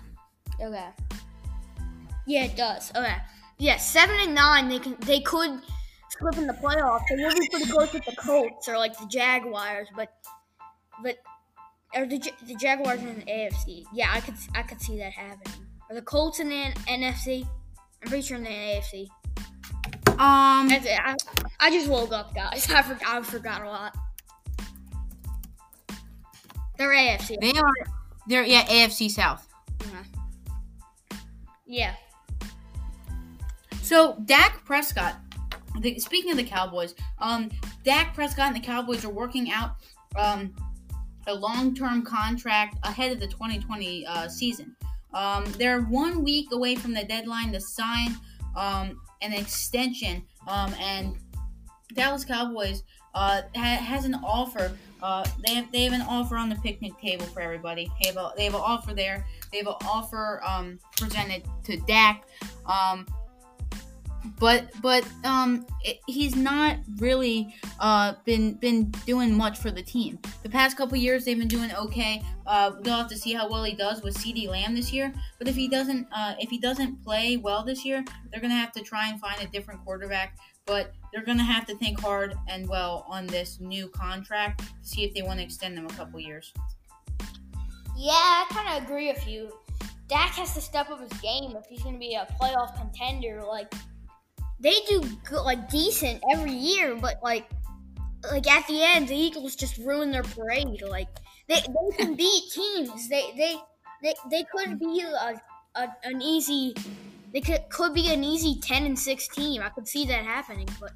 Okay. 0.60 0.88
Yeah, 2.26 2.44
it 2.44 2.56
does. 2.56 2.90
Okay. 2.94 3.16
Yeah, 3.58 3.76
seven 3.76 4.16
and 4.20 4.34
nine. 4.34 4.68
They 4.68 4.78
can 4.78 4.96
they 5.00 5.20
could 5.20 5.60
slip 6.10 6.36
in 6.36 6.46
the 6.46 6.52
playoffs. 6.52 7.02
They 7.08 7.16
will 7.16 7.34
be 7.34 7.48
pretty 7.48 7.70
close 7.70 7.92
with 7.92 8.04
the 8.04 8.14
Colts 8.16 8.68
or 8.68 8.78
like 8.78 8.96
the 8.98 9.06
Jaguars, 9.06 9.88
but 9.96 10.12
but 11.02 11.16
or 11.94 12.06
the 12.06 12.18
the 12.46 12.54
Jaguars 12.54 13.00
in 13.00 13.20
the 13.20 13.24
AFC. 13.24 13.84
Yeah, 13.92 14.10
I 14.12 14.20
could 14.20 14.34
I 14.54 14.62
could 14.62 14.80
see 14.80 14.98
that 14.98 15.12
happening. 15.12 15.66
Or 15.88 15.94
the 15.94 16.02
Colts 16.02 16.40
in 16.40 16.48
the 16.48 16.72
NFC? 16.86 17.46
I'm 18.02 18.08
pretty 18.08 18.22
sure 18.22 18.36
in 18.36 18.44
the 18.44 18.50
AFC. 18.50 19.08
Um, 20.18 20.68
I, 20.70 21.16
I 21.60 21.70
just 21.70 21.88
woke 21.88 22.12
up, 22.12 22.34
guys. 22.34 22.70
I 22.74 22.82
forgot. 22.82 23.06
I 23.06 23.22
forgot 23.22 23.62
a 23.62 23.68
lot. 23.68 23.96
They're 26.76 26.90
AFC. 26.90 27.40
They 27.40 27.52
are. 27.58 27.72
They're 28.26 28.44
yeah 28.44 28.64
AFC 28.64 29.10
South. 29.10 29.46
Uh-huh. 29.80 31.16
Yeah. 31.66 31.94
So 33.82 34.18
Dak 34.24 34.64
Prescott. 34.64 35.16
The, 35.80 35.98
speaking 36.00 36.32
of 36.32 36.36
the 36.36 36.44
Cowboys, 36.44 36.96
um, 37.20 37.50
Dak 37.84 38.12
Prescott 38.12 38.48
and 38.48 38.56
the 38.56 38.60
Cowboys 38.60 39.04
are 39.04 39.10
working 39.10 39.52
out 39.52 39.76
um, 40.16 40.52
a 41.28 41.34
long-term 41.34 42.02
contract 42.02 42.76
ahead 42.82 43.12
of 43.12 43.20
the 43.20 43.26
2020 43.26 44.06
uh, 44.06 44.28
season. 44.28 44.74
Um, 45.14 45.44
they're 45.58 45.82
one 45.82 46.22
week 46.22 46.48
away 46.52 46.74
from 46.76 46.92
the 46.92 47.04
deadline 47.04 47.52
to 47.52 47.60
sign 47.60 48.16
um, 48.56 49.00
an 49.22 49.32
extension, 49.32 50.22
um, 50.46 50.74
and 50.78 51.16
Dallas 51.94 52.24
Cowboys 52.24 52.82
uh, 53.14 53.42
ha- 53.56 53.82
has 53.82 54.04
an 54.04 54.14
offer. 54.16 54.76
Uh, 55.02 55.26
they 55.46 55.54
have 55.54 55.72
they 55.72 55.84
have 55.84 55.92
an 55.92 56.02
offer 56.02 56.36
on 56.36 56.48
the 56.48 56.56
picnic 56.56 56.92
table 57.00 57.24
for 57.26 57.40
everybody. 57.40 57.90
They 58.02 58.08
have 58.08 58.16
a, 58.16 58.32
they 58.36 58.44
have 58.44 58.54
an 58.54 58.60
offer 58.62 58.94
there. 58.94 59.24
They 59.50 59.58
have 59.58 59.68
an 59.68 59.74
offer 59.86 60.42
um, 60.46 60.78
presented 60.96 61.44
to 61.64 61.78
Dak. 61.86 62.24
But 64.38 64.70
but 64.82 65.06
um, 65.24 65.66
it, 65.84 65.98
he's 66.06 66.36
not 66.36 66.76
really 66.96 67.54
uh, 67.80 68.14
been 68.24 68.54
been 68.54 68.90
doing 69.06 69.36
much 69.36 69.58
for 69.58 69.70
the 69.70 69.82
team. 69.82 70.18
The 70.42 70.48
past 70.48 70.76
couple 70.76 70.96
years, 70.96 71.24
they've 71.24 71.38
been 71.38 71.48
doing 71.48 71.72
okay. 71.74 72.22
Uh, 72.46 72.72
we'll 72.80 72.96
have 72.96 73.08
to 73.08 73.16
see 73.16 73.32
how 73.32 73.48
well 73.48 73.64
he 73.64 73.74
does 73.74 74.02
with 74.02 74.16
CeeDee 74.16 74.48
Lamb 74.48 74.74
this 74.74 74.92
year. 74.92 75.12
But 75.38 75.48
if 75.48 75.54
he 75.54 75.68
doesn't 75.68 76.06
uh, 76.12 76.34
if 76.38 76.50
he 76.50 76.58
doesn't 76.58 77.02
play 77.02 77.36
well 77.36 77.64
this 77.64 77.84
year, 77.84 78.04
they're 78.30 78.40
gonna 78.40 78.54
have 78.54 78.72
to 78.72 78.82
try 78.82 79.08
and 79.08 79.20
find 79.20 79.40
a 79.42 79.46
different 79.46 79.84
quarterback. 79.84 80.36
But 80.66 80.92
they're 81.12 81.24
gonna 81.24 81.42
have 81.42 81.66
to 81.66 81.76
think 81.76 82.00
hard 82.00 82.34
and 82.48 82.68
well 82.68 83.06
on 83.08 83.26
this 83.26 83.60
new 83.60 83.88
contract 83.88 84.60
to 84.60 84.88
see 84.88 85.04
if 85.04 85.14
they 85.14 85.22
want 85.22 85.38
to 85.38 85.44
extend 85.44 85.76
them 85.76 85.86
a 85.86 85.94
couple 85.94 86.20
years. 86.20 86.52
Yeah, 87.96 88.12
I 88.12 88.46
kind 88.50 88.76
of 88.76 88.84
agree 88.84 89.08
with 89.08 89.26
you. 89.26 89.50
Dak 90.08 90.30
has 90.30 90.54
to 90.54 90.60
step 90.60 90.88
up 90.90 91.00
his 91.00 91.20
game 91.20 91.54
if 91.54 91.66
he's 91.66 91.82
going 91.82 91.94
to 91.94 91.98
be 91.98 92.14
a 92.14 92.26
playoff 92.40 92.76
contender. 92.76 93.42
Like 93.46 93.72
they 94.60 94.74
do 94.88 95.02
good, 95.24 95.42
like 95.42 95.68
decent 95.70 96.22
every 96.32 96.52
year, 96.52 96.96
but 96.96 97.20
like 97.22 97.48
like 98.30 98.46
at 98.50 98.66
the 98.66 98.82
end, 98.82 99.08
the 99.08 99.14
Eagles 99.14 99.54
just 99.54 99.78
ruin 99.78 100.10
their 100.10 100.22
parade. 100.22 100.82
Like 100.86 101.08
they, 101.48 101.60
they 101.60 101.96
can 101.96 102.14
beat 102.16 102.44
teams. 102.52 103.08
They 103.08 103.32
they 103.36 103.56
they, 104.02 104.14
they 104.30 104.44
could 104.44 104.78
be 104.78 105.02
a, 105.02 105.40
a, 105.74 105.88
an 106.04 106.20
easy 106.22 106.74
they 107.32 107.40
could 107.40 107.68
could 107.70 107.94
be 107.94 108.12
an 108.12 108.24
easy 108.24 108.58
ten 108.60 108.84
and 108.84 108.98
six 108.98 109.28
team. 109.28 109.62
I 109.62 109.68
could 109.68 109.86
see 109.86 110.06
that 110.06 110.24
happening, 110.24 110.68
but 110.80 110.92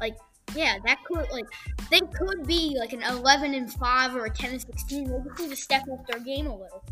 like 0.00 0.16
yeah, 0.54 0.78
that 0.84 0.98
could 1.04 1.26
like 1.30 1.46
they 1.90 2.00
could 2.00 2.46
be 2.46 2.76
like 2.78 2.92
an 2.92 3.02
eleven 3.02 3.54
and 3.54 3.72
five 3.72 4.14
or 4.16 4.26
a 4.26 4.30
ten 4.30 4.50
and 4.50 4.60
sixteen. 4.60 5.04
They 5.04 5.18
just 5.28 5.40
need 5.40 5.50
to 5.50 5.56
step 5.56 5.82
up 5.92 6.06
their 6.06 6.20
game 6.20 6.46
a 6.46 6.56
little. 6.56 6.84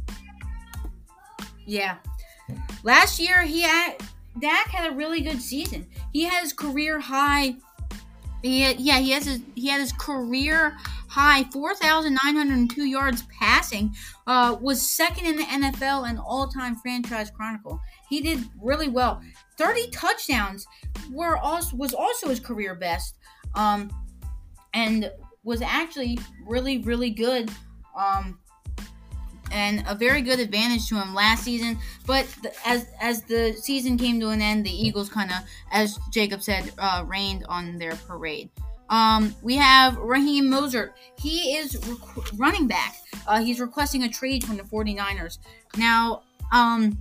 Yeah. 1.67 1.97
Last 2.85 3.19
year 3.19 3.43
he 3.43 3.63
had 3.63 3.97
Dak 4.41 4.69
had 4.69 4.91
a 4.91 4.95
really 4.95 5.21
good 5.21 5.41
season. 5.41 5.87
He 6.13 6.25
had 6.25 6.43
his 6.43 6.53
career 6.53 7.01
high. 7.01 7.57
He 8.43 8.73
yeah, 8.75 8.99
he 8.99 9.11
has 9.11 9.25
his 9.25 9.41
he 9.55 9.69
had 9.69 9.81
his 9.81 9.93
career 9.93 10.77
high 11.09 11.45
four 11.45 11.75
thousand 11.75 12.19
nine 12.23 12.37
hundred 12.37 12.59
and 12.59 12.71
two 12.71 12.85
yards 12.85 13.25
passing. 13.39 13.95
Uh, 14.27 14.57
was 14.61 14.83
second 14.83 15.27
in 15.27 15.37
the 15.37 15.45
NFL 15.45 16.09
and 16.09 16.19
all 16.19 16.49
time 16.49 16.77
franchise 16.77 17.31
chronicle. 17.31 17.81
He 18.09 18.21
did 18.21 18.41
really 18.61 18.89
well. 18.89 19.23
Thirty 19.57 19.89
touchdowns 19.91 20.67
were 21.11 21.39
also 21.39 21.77
was 21.77 21.95
also 21.95 22.29
his 22.29 22.41
career 22.41 22.75
best. 22.75 23.17
Um, 23.55 23.91
and 24.75 25.11
was 25.45 25.63
actually 25.63 26.19
really 26.45 26.79
really 26.79 27.11
good. 27.11 27.51
Um, 27.97 28.39
and 29.53 29.85
a 29.89 29.95
very 29.95 30.23
good 30.23 30.41
advantage 30.41 30.89
to 30.89 30.97
him 30.97 31.15
last 31.15 31.45
season. 31.45 31.79
But 32.07 32.27
the, 32.43 32.53
as 32.67 32.87
as 33.01 33.23
the 33.23 33.53
season 33.55 33.99
came 33.99 34.21
to 34.21 34.29
an 34.29 34.41
end, 34.41 34.65
the 34.65 34.71
Eagles 34.71 35.09
kind 35.09 35.31
of, 35.31 35.39
as 35.73 35.99
Jacob 36.11 36.43
said, 36.43 36.73
uh, 36.79 37.05
rained 37.07 37.45
on 37.49 37.79
their 37.79 37.97
parade. 38.07 38.51
Um, 38.89 39.35
we 39.43 39.57
have 39.57 39.97
Raheem 39.97 40.45
Mostert. 40.45 40.93
He 41.19 41.57
is 41.57 41.77
running 42.35 42.69
back. 42.69 42.97
Uh, 43.27 43.41
he's 43.41 43.61
requesting 43.61 44.05
a 44.05 44.09
trade 44.09 44.45
from 44.45 44.57
the 44.57 44.63
49ers. 44.63 45.39
Now, 45.77 46.23
um, 46.53 46.97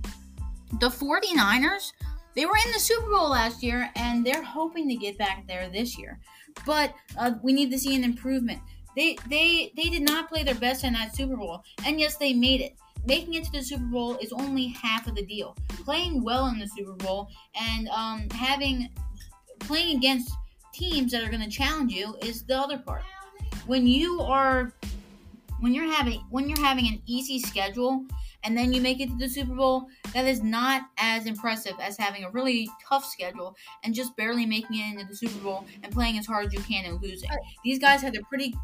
the 0.80 0.88
49ers, 0.88 1.92
they 2.34 2.44
were 2.44 2.56
in 2.66 2.72
the 2.72 2.80
Super 2.80 3.08
Bowl 3.08 3.30
last 3.30 3.62
year, 3.62 3.88
and 3.94 4.26
they're 4.26 4.42
hoping 4.42 4.88
to 4.88 4.96
get 4.96 5.16
back 5.16 5.46
there 5.46 5.68
this 5.70 5.96
year. 5.96 6.18
But 6.64 6.94
uh, 7.18 7.32
we 7.42 7.52
need 7.52 7.70
to 7.70 7.78
see 7.78 7.94
an 7.94 8.02
improvement. 8.02 8.60
They 8.96 9.16
they 9.28 9.72
they 9.76 9.90
did 9.90 10.02
not 10.02 10.28
play 10.28 10.42
their 10.42 10.54
best 10.54 10.82
in 10.82 10.94
that 10.94 11.14
Super 11.14 11.36
Bowl, 11.36 11.62
and 11.84 12.00
yes, 12.00 12.16
they 12.16 12.32
made 12.32 12.60
it. 12.62 12.74
Making 13.06 13.34
it 13.34 13.44
to 13.44 13.52
the 13.52 13.62
Super 13.62 13.84
Bowl 13.84 14.16
is 14.16 14.32
only 14.32 14.66
half 14.68 15.06
of 15.06 15.14
the 15.14 15.24
deal. 15.24 15.54
Playing 15.84 16.24
well 16.24 16.46
in 16.48 16.58
the 16.58 16.66
Super 16.66 16.94
Bowl 16.94 17.28
and 17.54 17.88
um, 17.90 18.28
having 18.30 18.88
playing 19.60 19.96
against 19.96 20.32
teams 20.74 21.12
that 21.12 21.22
are 21.22 21.30
going 21.30 21.42
to 21.42 21.48
challenge 21.48 21.92
you 21.92 22.16
is 22.22 22.42
the 22.42 22.58
other 22.58 22.78
part. 22.78 23.02
When 23.66 23.86
you 23.86 24.20
are 24.22 24.72
when 25.60 25.72
you're 25.72 25.90
having 25.90 26.20
when 26.30 26.48
you're 26.48 26.64
having 26.64 26.88
an 26.88 27.00
easy 27.06 27.38
schedule 27.38 28.04
and 28.42 28.56
then 28.56 28.72
you 28.72 28.80
make 28.80 29.00
it 29.00 29.08
to 29.08 29.16
the 29.16 29.28
Super 29.28 29.54
Bowl, 29.54 29.88
that 30.12 30.24
is 30.26 30.42
not 30.42 30.82
as 30.98 31.26
impressive 31.26 31.74
as 31.80 31.96
having 31.96 32.24
a 32.24 32.30
really 32.30 32.68
tough 32.88 33.04
schedule 33.04 33.56
and 33.84 33.94
just 33.94 34.16
barely 34.16 34.46
making 34.46 34.78
it 34.78 34.92
into 34.92 35.04
the 35.06 35.16
Super 35.16 35.38
Bowl 35.44 35.64
and 35.82 35.92
playing 35.92 36.18
as 36.18 36.26
hard 36.26 36.46
as 36.46 36.52
you 36.52 36.60
can 36.60 36.84
and 36.84 37.00
losing. 37.00 37.30
These 37.64 37.78
guys 37.78 38.02
had 38.02 38.16
a 38.16 38.22
pretty 38.22 38.54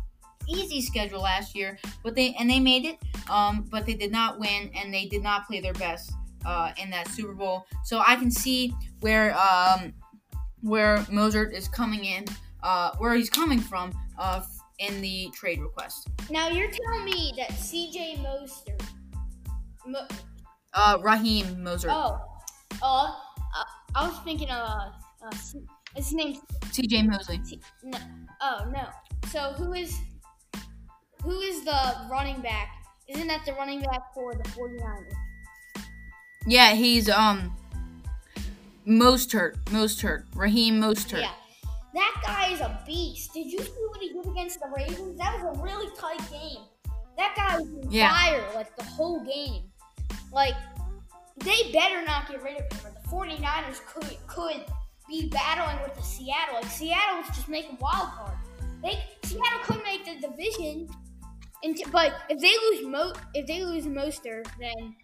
easy 0.49 0.80
schedule 0.80 1.20
last 1.22 1.54
year, 1.54 1.78
but 2.02 2.14
they 2.14 2.34
and 2.38 2.49
they 2.49 2.61
made 2.61 2.84
it, 2.84 2.99
um, 3.30 3.66
but 3.70 3.87
they 3.87 3.94
did 3.94 4.12
not 4.12 4.38
win 4.38 4.70
and 4.75 4.92
they 4.92 5.06
did 5.06 5.22
not 5.22 5.46
play 5.46 5.61
their 5.61 5.72
best 5.75 6.12
uh, 6.44 6.72
in 6.76 6.90
that 6.90 7.08
Super 7.08 7.32
Bowl. 7.34 7.64
So 7.84 8.02
I 8.04 8.16
can 8.16 8.30
see 8.30 8.75
where 9.00 9.37
um, 9.38 9.92
where 10.61 10.99
Mostert 11.11 11.52
is 11.52 11.68
coming 11.68 12.04
in, 12.04 12.25
uh, 12.62 12.92
where 12.99 13.14
he's 13.14 13.30
coming 13.30 13.61
from 13.61 13.92
uh, 14.18 14.42
in 14.78 15.00
the 15.00 15.28
trade 15.34 15.61
request. 15.61 16.08
Now 16.30 16.49
you're 16.49 16.70
telling 16.70 17.04
me 17.04 17.32
that 17.37 17.52
C.J. 17.52 18.16
Mostert, 18.20 18.82
Mo- 19.87 20.06
Uh, 20.75 20.99
Raheem 21.02 21.44
Mostert, 21.56 21.90
oh, 21.92 22.18
uh, 22.82 22.84
uh, 22.84 23.64
I 23.94 24.08
was 24.08 24.18
thinking 24.25 24.49
of 24.49 24.68
uh, 24.68 24.90
uh, 25.26 25.30
his 25.94 26.12
name's 26.14 26.38
C.J. 26.70 27.02
Mosley. 27.02 27.38
T- 27.38 27.61
no, 27.84 27.99
oh 28.40 28.70
no. 28.72 28.88
So 29.28 29.52
who 29.52 29.75
is 29.75 29.99
who 31.23 31.41
is 31.41 31.64
the 31.64 31.97
running 32.11 32.41
back? 32.41 32.69
Isn't 33.09 33.26
that 33.29 33.45
the 33.45 33.52
running 33.55 33.81
back 33.83 34.14
for 34.14 34.35
the 34.35 34.43
49ers? 34.50 35.12
Yeah, 36.47 36.73
he's 36.75 37.09
um 37.09 37.57
Mostert, 38.87 39.62
Mostert, 39.67 40.25
Raheem 40.35 40.81
Mostert. 40.81 41.21
Yeah. 41.21 41.33
That 41.95 42.23
guy 42.26 42.52
is 42.52 42.61
a 42.61 42.81
beast. 42.87 43.33
Did 43.35 43.47
you 43.52 43.59
see 43.61 43.85
what 43.88 44.00
he 44.00 44.12
did 44.12 44.26
against 44.26 44.59
the 44.61 44.69
Ravens? 44.75 45.19
That 45.19 45.41
was 45.43 45.57
a 45.59 45.62
really 45.62 45.88
tight 45.97 46.19
game. 46.31 46.64
That 47.17 47.35
guy 47.37 47.59
was 47.59 47.69
on 47.69 47.91
Yeah. 47.91 48.11
fire 48.11 48.45
like 48.55 48.75
the 48.76 48.85
whole 48.85 49.21
game. 49.21 49.64
Like 50.33 50.55
they 51.38 51.71
better 51.73 52.02
not 52.05 52.29
get 52.29 52.43
rid 52.43 52.57
of 52.61 52.73
him. 52.73 52.93
The 53.02 53.09
49ers 53.09 53.81
could 53.87 54.17
could 54.26 54.64
be 55.09 55.29
battling 55.29 55.81
with 55.83 55.95
the 55.95 56.02
Seattle. 56.02 56.55
Like 56.57 56.71
Seattle 56.71 57.19
was 57.19 57.26
just 57.29 57.49
making 57.49 57.76
wild 57.81 58.09
card. 58.09 58.37
They 58.83 58.99
Seattle 59.23 59.61
could 59.62 59.83
make 59.85 60.05
the 60.05 60.26
division. 60.26 60.88
And 61.62 61.78
but 61.92 62.14
if 62.28 62.40
they 62.40 62.49
lose 62.49 62.87
Mo, 62.87 63.12
if 63.35 63.47
they 63.47 63.64
lose 63.64 63.87
Moster, 63.87 64.42
then 64.59 64.97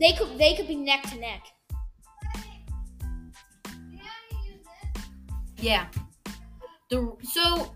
they 0.00 0.12
could 0.12 0.38
they 0.38 0.54
could 0.54 0.66
be 0.66 0.76
neck 0.76 1.02
to 1.10 1.18
neck. 1.18 1.42
Yeah. 5.58 5.86
The 6.88 7.14
so 7.22 7.74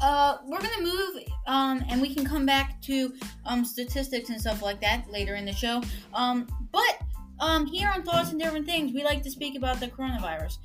uh 0.00 0.38
we're 0.46 0.60
gonna 0.60 0.82
move 0.82 1.22
um 1.46 1.84
and 1.88 2.00
we 2.00 2.14
can 2.14 2.24
come 2.24 2.46
back 2.46 2.80
to 2.82 3.12
um 3.46 3.64
statistics 3.64 4.30
and 4.30 4.40
stuff 4.40 4.62
like 4.62 4.80
that 4.80 5.10
later 5.10 5.34
in 5.34 5.44
the 5.44 5.52
show. 5.52 5.82
Um 6.12 6.46
but 6.72 7.00
um 7.40 7.66
here 7.66 7.90
on 7.92 8.04
Thoughts 8.04 8.30
and 8.30 8.40
Different 8.40 8.66
Things 8.66 8.92
we 8.92 9.02
like 9.02 9.22
to 9.24 9.30
speak 9.30 9.56
about 9.56 9.80
the 9.80 9.88
coronavirus. 9.88 10.58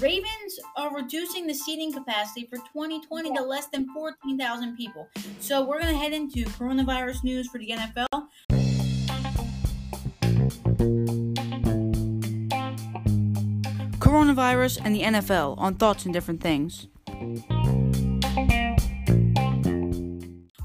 Ravens 0.00 0.58
are 0.76 0.94
reducing 0.94 1.46
the 1.46 1.54
seating 1.54 1.92
capacity 1.92 2.46
for 2.46 2.56
2020 2.56 3.32
to 3.34 3.42
less 3.42 3.66
than 3.66 3.88
14,000 3.94 4.76
people. 4.76 5.08
So 5.38 5.64
we're 5.64 5.80
going 5.80 5.92
to 5.92 5.98
head 5.98 6.12
into 6.12 6.44
coronavirus 6.46 7.22
news 7.22 7.48
for 7.48 7.58
the 7.58 7.68
NFL. 7.68 8.28
Coronavirus 13.98 14.80
and 14.84 14.94
the 14.94 15.02
NFL 15.02 15.58
on 15.58 15.76
Thoughts 15.76 16.04
and 16.04 16.12
Different 16.12 16.40
Things. 16.40 16.88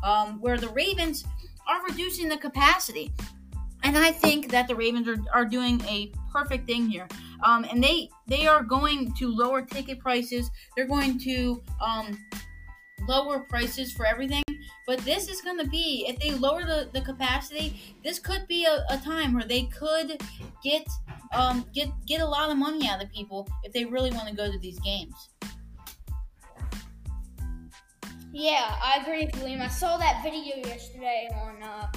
Um, 0.04 0.42
where 0.42 0.58
the 0.58 0.70
Ravens 0.74 1.24
are 1.68 1.84
reducing 1.88 2.30
the 2.30 2.38
capacity. 2.38 3.12
And 3.84 3.96
I 3.96 4.12
think 4.12 4.50
that 4.50 4.68
the 4.68 4.76
Ravens 4.76 5.08
are, 5.08 5.18
are 5.34 5.46
doing 5.46 5.82
a 5.82 6.12
perfect 6.32 6.66
thing 6.66 6.90
here. 6.90 7.08
Um, 7.44 7.66
and 7.66 7.84
they 7.84 8.10
they 8.28 8.48
are 8.48 8.64
going 8.64 9.14
to 9.14 9.28
lower 9.28 9.62
ticket 9.62 10.00
prices. 10.00 10.50
They're 10.76 10.88
going 10.88 11.20
to 11.20 11.62
um, 11.82 12.18
lower 13.08 13.40
prices 13.40 13.92
for 13.92 14.06
everything. 14.06 14.44
But 14.86 15.00
this 15.00 15.30
is 15.30 15.42
going 15.42 15.60
to 15.60 15.68
be, 15.68 16.06
if 16.08 16.20
they 16.20 16.32
lower 16.32 16.64
the, 16.64 16.90
the 16.94 17.02
capacity, 17.02 17.96
this 18.04 18.20
could 18.20 18.48
be 18.48 18.66
a, 18.66 18.84
a 18.90 18.98
time 18.98 19.34
where 19.34 19.46
they 19.46 19.64
could 19.64 20.22
get 20.64 20.88
um, 21.32 21.66
get 21.74 21.90
get 22.08 22.22
a 22.22 22.26
lot 22.26 22.50
of 22.50 22.58
money 22.58 22.88
out 22.88 23.04
of 23.04 23.12
people 23.12 23.48
if 23.64 23.72
they 23.72 23.86
really 23.86 24.12
want 24.12 24.28
to 24.28 24.36
go 24.36 24.52
to 24.52 24.58
these 24.58 24.80
games. 24.80 25.30
Yeah, 28.32 28.76
I 28.82 29.00
agree 29.02 29.26
with 29.26 29.36
you, 29.36 29.42
Liam. 29.44 29.62
I 29.62 29.68
saw 29.68 29.98
that 29.98 30.22
video 30.24 30.56
yesterday 30.58 31.30
on 31.36 31.62
uh, 31.64 31.88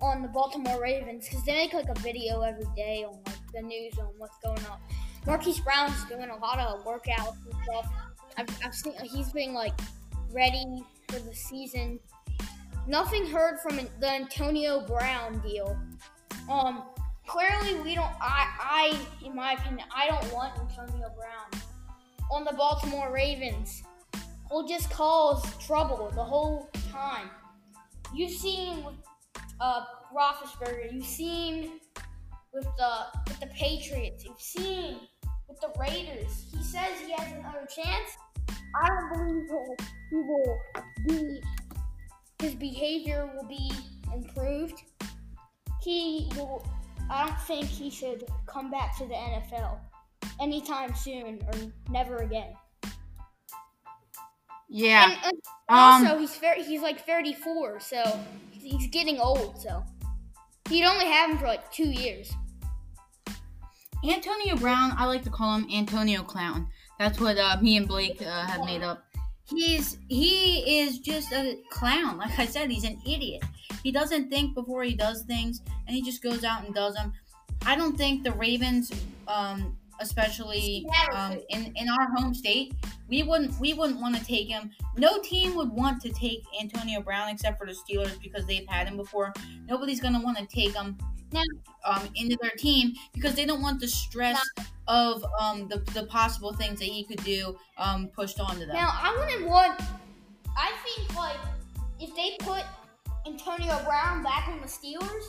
on 0.00 0.22
the 0.22 0.28
Baltimore 0.28 0.80
Ravens 0.80 1.28
because 1.28 1.44
they 1.44 1.54
make 1.54 1.72
like 1.72 1.88
a 1.88 2.00
video 2.00 2.42
every 2.42 2.66
day 2.76 3.04
on 3.04 3.18
like 3.26 3.39
the 3.52 3.62
news 3.62 3.98
on 3.98 4.08
what's 4.18 4.36
going 4.42 4.64
on. 4.66 4.78
Marquise 5.26 5.60
Brown's 5.60 6.04
doing 6.04 6.30
a 6.30 6.36
lot 6.36 6.58
of 6.58 6.84
workouts 6.84 7.36
and 7.44 7.54
stuff. 7.64 7.92
I've, 8.36 8.48
I've 8.64 8.74
seen 8.74 8.94
he's 9.02 9.32
been 9.32 9.52
like 9.52 9.78
ready 10.32 10.84
for 11.08 11.18
the 11.18 11.34
season. 11.34 11.98
Nothing 12.86 13.26
heard 13.26 13.60
from 13.60 13.80
the 14.00 14.10
Antonio 14.10 14.80
Brown 14.86 15.40
deal. 15.40 15.78
Um, 16.50 16.84
clearly 17.26 17.80
we 17.80 17.94
don't. 17.94 18.12
I, 18.20 18.48
I, 18.58 19.00
in 19.24 19.34
my 19.34 19.52
opinion, 19.52 19.86
I 19.94 20.08
don't 20.08 20.32
want 20.32 20.58
Antonio 20.58 21.10
Brown 21.16 21.62
on 22.30 22.44
the 22.44 22.52
Baltimore 22.52 23.12
Ravens. 23.12 23.82
He'll 24.48 24.66
just 24.66 24.90
cause 24.90 25.44
trouble 25.64 26.10
the 26.14 26.24
whole 26.24 26.70
time. 26.90 27.30
You've 28.14 28.32
seen 28.32 28.84
uh, 29.60 29.84
Roethlisberger. 30.16 30.92
You've 30.92 31.04
seen 31.04 31.80
with 32.52 32.66
the 32.76 33.04
with 33.28 33.40
the 33.40 33.46
Patriots. 33.48 34.24
You've 34.24 34.40
seen 34.40 34.96
with 35.48 35.60
the 35.60 35.72
Raiders. 35.78 36.46
He 36.50 36.62
says 36.62 36.90
he 37.04 37.12
has 37.12 37.32
another 37.32 37.66
chance. 37.66 38.10
I 38.82 38.88
don't 38.88 39.46
believe 39.46 39.76
he 40.10 40.16
will 40.16 40.58
be 41.06 41.40
his 42.40 42.54
behavior 42.54 43.30
will 43.34 43.48
be 43.48 43.70
improved. 44.14 44.82
He 45.82 46.28
will. 46.36 46.66
I 47.10 47.26
don't 47.26 47.40
think 47.40 47.66
he 47.66 47.90
should 47.90 48.24
come 48.46 48.70
back 48.70 48.96
to 48.98 49.06
the 49.06 49.14
NFL 49.14 49.78
anytime 50.40 50.94
soon 50.94 51.40
or 51.46 51.72
never 51.90 52.18
again. 52.18 52.54
Yeah. 54.68 55.10
And, 55.10 55.24
and 55.24 55.32
Um, 55.68 56.06
also, 56.06 56.18
he's 56.18 56.36
very, 56.36 56.62
he's 56.62 56.80
like 56.80 57.04
34, 57.04 57.80
so 57.80 58.20
he's 58.52 58.86
getting 58.88 59.18
old. 59.18 59.60
So 59.60 59.84
he'd 60.68 60.84
only 60.84 61.06
have 61.06 61.30
him 61.30 61.38
for 61.38 61.46
like 61.46 61.70
two 61.72 61.90
years. 61.90 62.32
Antonio 64.08 64.56
Brown, 64.56 64.94
I 64.96 65.06
like 65.06 65.22
to 65.24 65.30
call 65.30 65.56
him 65.56 65.66
Antonio 65.72 66.22
Clown. 66.22 66.66
That's 66.98 67.20
what 67.20 67.36
uh, 67.38 67.58
me 67.60 67.76
and 67.76 67.86
Blake 67.86 68.22
uh, 68.22 68.46
have 68.46 68.64
made 68.64 68.82
up. 68.82 69.04
He's 69.44 69.98
he 70.08 70.80
is 70.80 70.98
just 70.98 71.32
a 71.32 71.58
clown. 71.70 72.18
Like 72.18 72.38
I 72.38 72.46
said, 72.46 72.70
he's 72.70 72.84
an 72.84 73.00
idiot. 73.04 73.42
He 73.82 73.90
doesn't 73.90 74.30
think 74.30 74.54
before 74.54 74.84
he 74.84 74.94
does 74.94 75.22
things, 75.22 75.60
and 75.86 75.94
he 75.96 76.02
just 76.02 76.22
goes 76.22 76.44
out 76.44 76.64
and 76.64 76.74
does 76.74 76.94
them. 76.94 77.12
I 77.66 77.76
don't 77.76 77.96
think 77.96 78.22
the 78.22 78.32
Ravens, 78.32 78.92
um, 79.28 79.76
especially 80.00 80.86
um, 81.14 81.38
in 81.50 81.72
in 81.76 81.88
our 81.88 82.10
home 82.16 82.34
state, 82.34 82.74
we 83.08 83.22
wouldn't 83.22 83.58
we 83.60 83.74
wouldn't 83.74 84.00
want 84.00 84.16
to 84.16 84.24
take 84.24 84.48
him. 84.48 84.70
No 84.96 85.20
team 85.20 85.54
would 85.54 85.70
want 85.70 86.00
to 86.02 86.10
take 86.10 86.42
Antonio 86.60 87.00
Brown 87.00 87.28
except 87.28 87.58
for 87.58 87.66
the 87.66 87.72
Steelers 87.74 88.20
because 88.20 88.46
they've 88.46 88.66
had 88.66 88.88
him 88.88 88.96
before. 88.96 89.32
Nobody's 89.68 90.00
gonna 90.00 90.20
want 90.20 90.38
to 90.38 90.46
take 90.46 90.74
him 90.74 90.98
Now- 91.32 91.42
um, 91.84 92.08
into 92.14 92.36
their 92.40 92.50
team 92.50 92.94
because 93.12 93.34
they 93.34 93.44
don't 93.44 93.62
want 93.62 93.80
the 93.80 93.88
stress 93.88 94.40
of 94.88 95.24
um, 95.40 95.68
the, 95.68 95.78
the 95.94 96.04
possible 96.06 96.52
things 96.52 96.78
that 96.80 96.86
he 96.88 97.04
could 97.04 97.22
do 97.24 97.56
um, 97.78 98.08
pushed 98.08 98.40
onto 98.40 98.60
them. 98.66 98.74
Now 98.74 98.90
I 98.92 99.16
wouldn't 99.16 99.48
want. 99.48 99.80
I 100.56 100.72
think 100.84 101.16
like 101.16 101.38
if 102.00 102.14
they 102.16 102.36
put 102.40 102.64
Antonio 103.26 103.80
Brown 103.84 104.22
back 104.22 104.48
on 104.48 104.60
the 104.60 104.66
Steelers, 104.66 105.24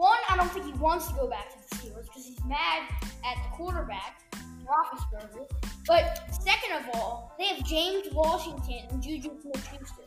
one 0.00 0.18
I 0.30 0.36
don't 0.36 0.50
think 0.50 0.64
he 0.64 0.72
wants 0.72 1.08
to 1.08 1.14
go 1.14 1.28
back 1.28 1.50
to 1.50 1.58
the 1.58 1.76
Steelers 1.76 2.06
because 2.06 2.24
he's 2.24 2.42
mad 2.44 2.88
at 3.22 3.36
the 3.36 3.56
quarterback, 3.56 4.22
Roethlisberger. 4.64 5.44
But 5.86 6.22
second 6.42 6.72
of 6.78 6.94
all, 6.94 7.34
they 7.38 7.44
have 7.44 7.62
James 7.64 8.08
Washington 8.12 8.86
and 8.90 9.02
Juju 9.02 9.38
Smith-Schuster. 9.42 10.04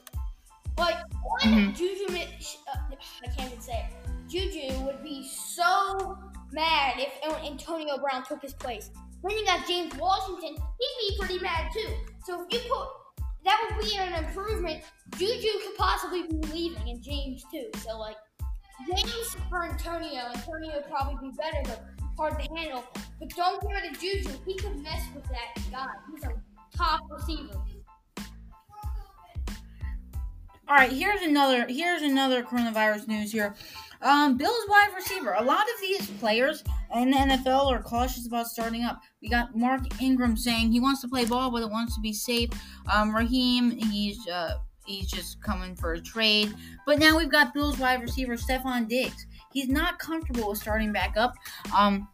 Like 0.80 0.98
one 1.22 1.54
Mhm. 1.54 1.76
Juju, 1.76 2.06
uh, 2.12 2.78
I 3.24 3.28
can't 3.28 3.52
even 3.52 3.62
say 3.62 3.88
it. 3.88 4.30
Juju 4.30 4.84
would 4.84 5.04
be 5.04 5.28
so 5.28 6.18
mad 6.52 6.96
if 6.98 7.14
Antonio 7.44 8.00
Brown 8.00 8.24
took 8.26 8.42
his 8.42 8.56
place. 8.56 8.90
Then 9.22 9.38
you 9.38 9.46
got 9.46 9.68
James 9.68 9.94
Washington. 9.96 10.56
He'd 10.56 10.98
be 11.12 11.18
pretty 11.20 11.40
mad 11.40 11.72
too. 11.72 11.94
So 12.26 12.42
if 12.42 12.52
you 12.52 12.60
put 12.68 12.90
that 13.44 13.60
would 13.70 13.86
be 13.86 13.96
an 13.98 14.14
improvement. 14.14 14.84
Juju 15.18 15.50
could 15.64 15.76
possibly 15.78 16.24
be 16.24 16.36
leaving, 16.48 16.90
and 16.90 17.02
James 17.02 17.44
too. 17.52 17.70
So 17.80 17.98
like 18.00 18.16
James 18.88 19.38
for 19.50 19.66
Antonio. 19.66 20.22
Antonio 20.34 20.76
would 20.76 20.90
probably 20.90 21.30
be 21.30 21.36
better, 21.36 21.62
but 21.64 21.84
hard 22.18 22.40
to 22.40 22.56
handle. 22.56 22.84
But 23.20 23.30
don't 23.36 23.62
give 23.62 23.72
it 23.72 23.94
to 23.94 24.00
Juju. 24.00 24.38
He 24.46 24.56
could 24.56 24.78
mess 24.82 25.02
with 25.14 25.26
that 25.26 25.62
guy. 25.72 25.88
He's 26.12 26.24
a 26.24 26.34
top 26.76 27.02
receiver. 27.10 27.62
All 30.68 30.78
right, 30.78 30.92
here's 30.92 31.22
another 31.22 31.66
here's 31.68 32.02
another 32.02 32.42
coronavirus 32.42 33.08
news 33.08 33.32
here. 33.32 33.54
Um, 34.02 34.38
Bills 34.38 34.66
wide 34.68 34.90
receiver. 34.96 35.34
A 35.34 35.44
lot 35.44 35.62
of 35.62 35.82
these 35.82 36.10
players 36.20 36.64
in 36.96 37.12
the 37.12 37.18
NFL 37.18 37.72
are 37.72 37.82
cautious 37.82 38.28
about 38.28 38.48
starting 38.48 38.84
up. 38.84 39.02
We 39.22 39.30
got 39.30 39.56
Mark 39.56 39.82
Ingram 40.02 40.36
saying 40.36 40.72
he 40.72 40.80
wants 40.80 41.02
to 41.02 41.08
play 41.08 41.26
ball, 41.26 41.52
but 41.52 41.64
it 41.64 41.70
wants 41.70 41.96
to 41.96 42.02
be 42.02 42.12
safe. 42.12 42.50
Um, 42.94 43.16
Raheem, 43.16 43.72
he's 43.72 44.28
uh, 44.28 44.56
he's 44.86 45.08
just 45.08 45.42
coming 45.42 45.76
for 45.76 45.94
a 45.94 46.00
trade. 46.02 46.54
But 46.86 47.00
now 47.00 47.18
we've 47.18 47.32
got 47.32 47.54
Bills 47.54 47.78
wide 47.80 48.02
receiver 48.02 48.36
Stefon 48.36 48.88
Diggs. 48.88 49.26
He's 49.52 49.68
not 49.70 50.00
comfortable 50.00 50.50
with 50.50 50.60
starting 50.60 50.92
back 50.92 51.16
up. 51.18 51.34
Um, 51.76 52.08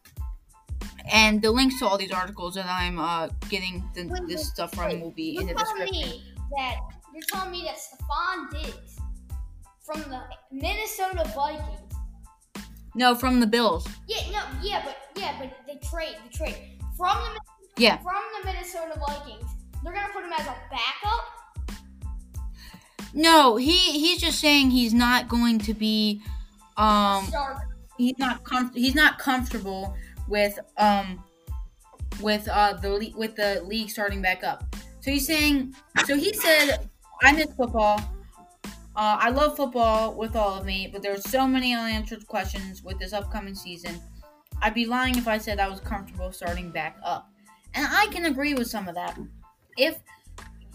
and 1.12 1.41
the 1.41 1.49
links 1.51 1.79
to 1.79 1.88
all 1.88 1.97
these 1.97 2.12
articles 2.12 2.55
that 2.55 2.65
I'm 2.67 2.99
uh, 2.99 3.29
getting 3.49 3.84
the, 3.95 4.05
Wait, 4.08 4.21
this 4.27 4.38
wait, 4.41 4.45
stuff 4.45 4.73
from 4.75 4.86
wait. 4.88 5.01
will 5.01 5.12
be 5.12 5.38
in 5.38 5.47
the 5.47 5.53
description. 5.53 5.91
me 5.91 6.23
that 6.58 6.75
you're 7.13 7.23
telling 7.32 7.51
me 7.51 7.63
that 7.65 7.77
Stefon 7.77 8.51
Diggs 8.51 8.97
from 9.84 10.01
the 10.10 10.21
Minnesota 10.51 11.23
Vikings. 11.36 11.93
No, 12.95 13.15
from 13.15 13.39
the 13.39 13.47
Bills. 13.47 13.88
Yeah, 14.08 14.17
no, 14.32 14.41
yeah, 14.62 14.82
but 14.84 14.97
yeah, 15.15 15.36
but 15.39 15.51
they 15.65 15.79
trade, 15.88 16.15
the 16.29 16.38
trade 16.38 16.55
from 16.97 17.17
the 17.75 17.82
Yeah. 17.82 17.97
from 17.97 18.21
the 18.39 18.45
Minnesota 18.45 18.99
Vikings. 19.08 19.49
They're 19.84 19.93
gonna 19.93 20.12
put 20.13 20.23
him 20.25 20.34
as 20.34 20.45
a 20.45 20.55
backup. 20.69 21.25
No, 23.13 23.56
he 23.58 23.78
he's 23.78 24.22
just 24.22 24.39
saying 24.39 24.72
he's 24.72 24.93
not 24.93 25.28
going 25.28 25.60
to 25.60 25.74
be 25.74 26.22
um 26.78 27.28
he's 27.98 28.17
not 28.17 28.43
com- 28.43 28.72
he's 28.74 28.95
not 28.95 29.17
comfortable 29.17 29.95
with 30.28 30.60
um 30.78 31.24
with 32.22 32.48
uh 32.48 32.74
the 32.74 32.89
le- 32.89 33.17
with 33.17 33.36
the 33.36 33.62
league 33.65 33.89
starting 33.89 34.22
back 34.22 34.43
up. 34.43 34.63
So 35.02 35.12
he's 35.12 35.26
saying 35.26 35.76
so 36.06 36.15
he 36.15 36.34
said 36.34 36.89
I 37.22 37.34
miss 37.34 37.48
football. 37.56 38.00
Uh, 38.95 39.17
I 39.19 39.30
love 39.30 39.56
football 39.56 40.13
with 40.13 40.36
all 40.36 40.58
of 40.58 40.65
me, 40.65 40.89
but 40.91 41.02
there's 41.02 41.24
so 41.30 41.48
many 41.48 41.74
unanswered 41.74 42.28
questions 42.28 42.84
with 42.84 43.00
this 43.00 43.13
upcoming 43.13 43.56
season. 43.56 44.02
I'd 44.62 44.74
be 44.74 44.86
lying 44.86 45.17
if 45.17 45.28
I 45.28 45.38
said 45.38 45.60
I 45.60 45.69
was 45.69 45.80
comfortable 45.80 46.32
starting 46.32 46.69
back 46.69 46.98
up. 47.04 47.30
And 47.76 47.88
I 47.89 48.08
can 48.08 48.26
agree 48.26 48.54
with 48.54 48.67
some 48.67 48.88
of 48.88 48.95
that. 48.95 49.17
If 49.78 50.00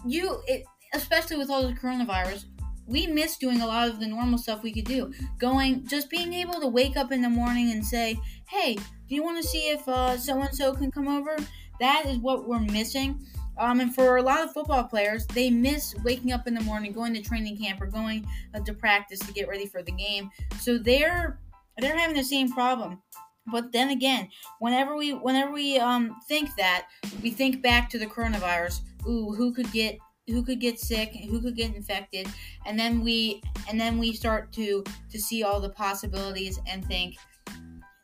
you, 0.05 0.41
it, 0.47 0.65
especially 0.95 1.37
with 1.37 1.49
all 1.49 1.67
the 1.67 1.73
coronavirus, 1.73 2.45
we 2.87 3.07
miss 3.07 3.37
doing 3.37 3.61
a 3.61 3.67
lot 3.67 3.89
of 3.89 3.99
the 3.99 4.07
normal 4.07 4.37
stuff 4.37 4.63
we 4.63 4.71
could 4.71 4.85
do. 4.85 5.11
Going, 5.39 5.85
just 5.87 6.09
being 6.09 6.33
able 6.33 6.59
to 6.61 6.67
wake 6.67 6.97
up 6.97 7.11
in 7.11 7.21
the 7.21 7.29
morning 7.29 7.71
and 7.71 7.85
say, 7.85 8.17
hey, 8.47 8.75
do 8.75 9.15
you 9.15 9.23
want 9.23 9.41
to 9.41 9.47
see 9.47 9.69
if 9.69 9.85
so 9.85 10.41
and 10.41 10.55
so 10.55 10.73
can 10.73 10.91
come 10.91 11.07
over? 11.07 11.35
That 11.79 12.05
is 12.05 12.17
what 12.17 12.47
we're 12.47 12.59
missing. 12.59 13.25
Um, 13.57 13.79
and 13.79 13.93
for 13.93 14.17
a 14.17 14.21
lot 14.21 14.41
of 14.41 14.51
football 14.51 14.83
players, 14.83 15.25
they 15.27 15.49
miss 15.49 15.95
waking 16.03 16.33
up 16.33 16.47
in 16.47 16.53
the 16.53 16.61
morning, 16.61 16.91
going 16.91 17.13
to 17.13 17.21
training 17.21 17.57
camp, 17.57 17.81
or 17.81 17.87
going 17.87 18.27
uh, 18.53 18.59
to 18.59 18.73
practice 18.73 19.19
to 19.19 19.33
get 19.33 19.47
ready 19.47 19.65
for 19.65 19.81
the 19.81 19.93
game. 19.93 20.29
So 20.59 20.77
they're 20.77 21.39
they're 21.77 21.97
having 21.97 22.15
the 22.15 22.23
same 22.23 22.51
problem. 22.51 23.01
But 23.47 23.71
then 23.71 23.89
again, 23.91 24.29
whenever 24.59 24.95
we 24.95 25.13
whenever 25.13 25.51
we 25.51 25.79
um 25.79 26.17
think 26.27 26.53
that, 26.57 26.87
we 27.21 27.31
think 27.31 27.61
back 27.61 27.89
to 27.91 27.99
the 27.99 28.07
coronavirus. 28.07 28.81
Ooh, 29.07 29.33
who 29.33 29.53
could 29.53 29.71
get 29.71 29.99
who 30.27 30.43
could 30.43 30.59
get 30.59 30.79
sick, 30.79 31.13
who 31.29 31.41
could 31.41 31.55
get 31.55 31.75
infected, 31.75 32.27
and 32.65 32.79
then 32.79 33.01
we 33.01 33.41
and 33.69 33.79
then 33.79 33.97
we 33.97 34.13
start 34.13 34.51
to 34.53 34.83
to 35.11 35.19
see 35.19 35.43
all 35.43 35.59
the 35.59 35.69
possibilities 35.69 36.59
and 36.67 36.85
think, 36.85 37.15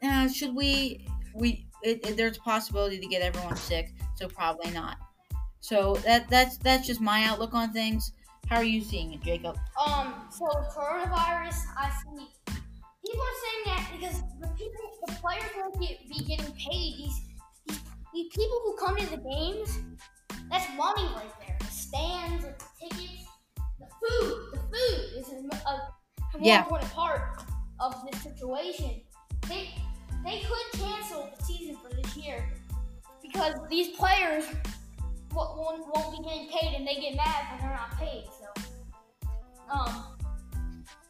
uh, 0.03 0.27
should 0.27 0.55
we 0.55 1.07
we 1.33 1.65
it, 1.83 2.05
it, 2.05 2.17
there's 2.17 2.37
a 2.37 2.41
possibility 2.41 2.99
to 2.99 3.07
get 3.07 3.21
everyone 3.21 3.55
sick, 3.55 3.93
so 4.15 4.27
probably 4.27 4.71
not. 4.71 4.97
So 5.61 5.95
that 6.05 6.29
that's 6.29 6.57
that's 6.57 6.87
just 6.87 7.01
my 7.01 7.23
outlook 7.25 7.53
on 7.53 7.73
things. 7.73 8.13
How 8.47 8.57
are 8.57 8.63
you 8.63 8.81
seeing 8.81 9.13
it, 9.13 9.21
Jacob? 9.21 9.57
Um, 9.79 10.13
so 10.29 10.45
coronavirus, 10.45 11.55
I 11.77 11.89
see 11.89 12.27
people 13.05 13.21
are 13.21 13.39
saying 13.41 13.63
that 13.65 13.89
because 13.93 14.21
the 14.41 14.47
people, 14.57 14.81
the 15.07 15.13
players 15.13 15.49
won't 15.57 15.79
get, 15.79 15.99
be 16.09 16.23
getting 16.25 16.53
paid. 16.53 16.95
These, 16.97 17.21
these 17.67 17.79
these 18.13 18.27
people 18.35 18.61
who 18.63 18.75
come 18.77 18.97
to 18.97 19.09
the 19.09 19.17
games, 19.17 19.79
that's 20.49 20.67
money 20.75 21.07
right 21.15 21.31
there. 21.39 21.50
The 21.91 21.97
stands, 21.97 22.45
the 22.45 22.53
tickets, 22.79 23.25
the 23.79 23.87
food. 24.01 24.51
The 24.53 24.59
food 24.59 25.17
is 25.17 25.27
a, 25.29 25.67
a 25.67 25.91
more 26.37 26.41
Yeah. 26.41 26.63
important 26.63 26.91
part 26.93 27.43
of 27.79 27.95
this 28.11 28.21
situation. 28.21 29.01
They 29.47 29.69
they 30.23 30.41
could 30.41 30.79
cancel 30.79 31.29
the 31.37 31.43
season 31.43 31.77
for 31.77 31.89
this 31.95 32.15
year 32.15 32.47
because 33.21 33.55
these 33.69 33.95
players 33.97 34.45
won't, 35.33 35.57
won't, 35.57 35.83
won't 35.95 36.17
be 36.17 36.23
getting 36.29 36.47
paid 36.49 36.75
and 36.75 36.87
they 36.87 36.95
get 36.95 37.15
mad 37.15 37.47
when 37.51 37.61
they're 37.61 37.75
not 37.77 37.97
paid. 37.97 38.25
So, 38.39 38.63
um, 39.71 40.05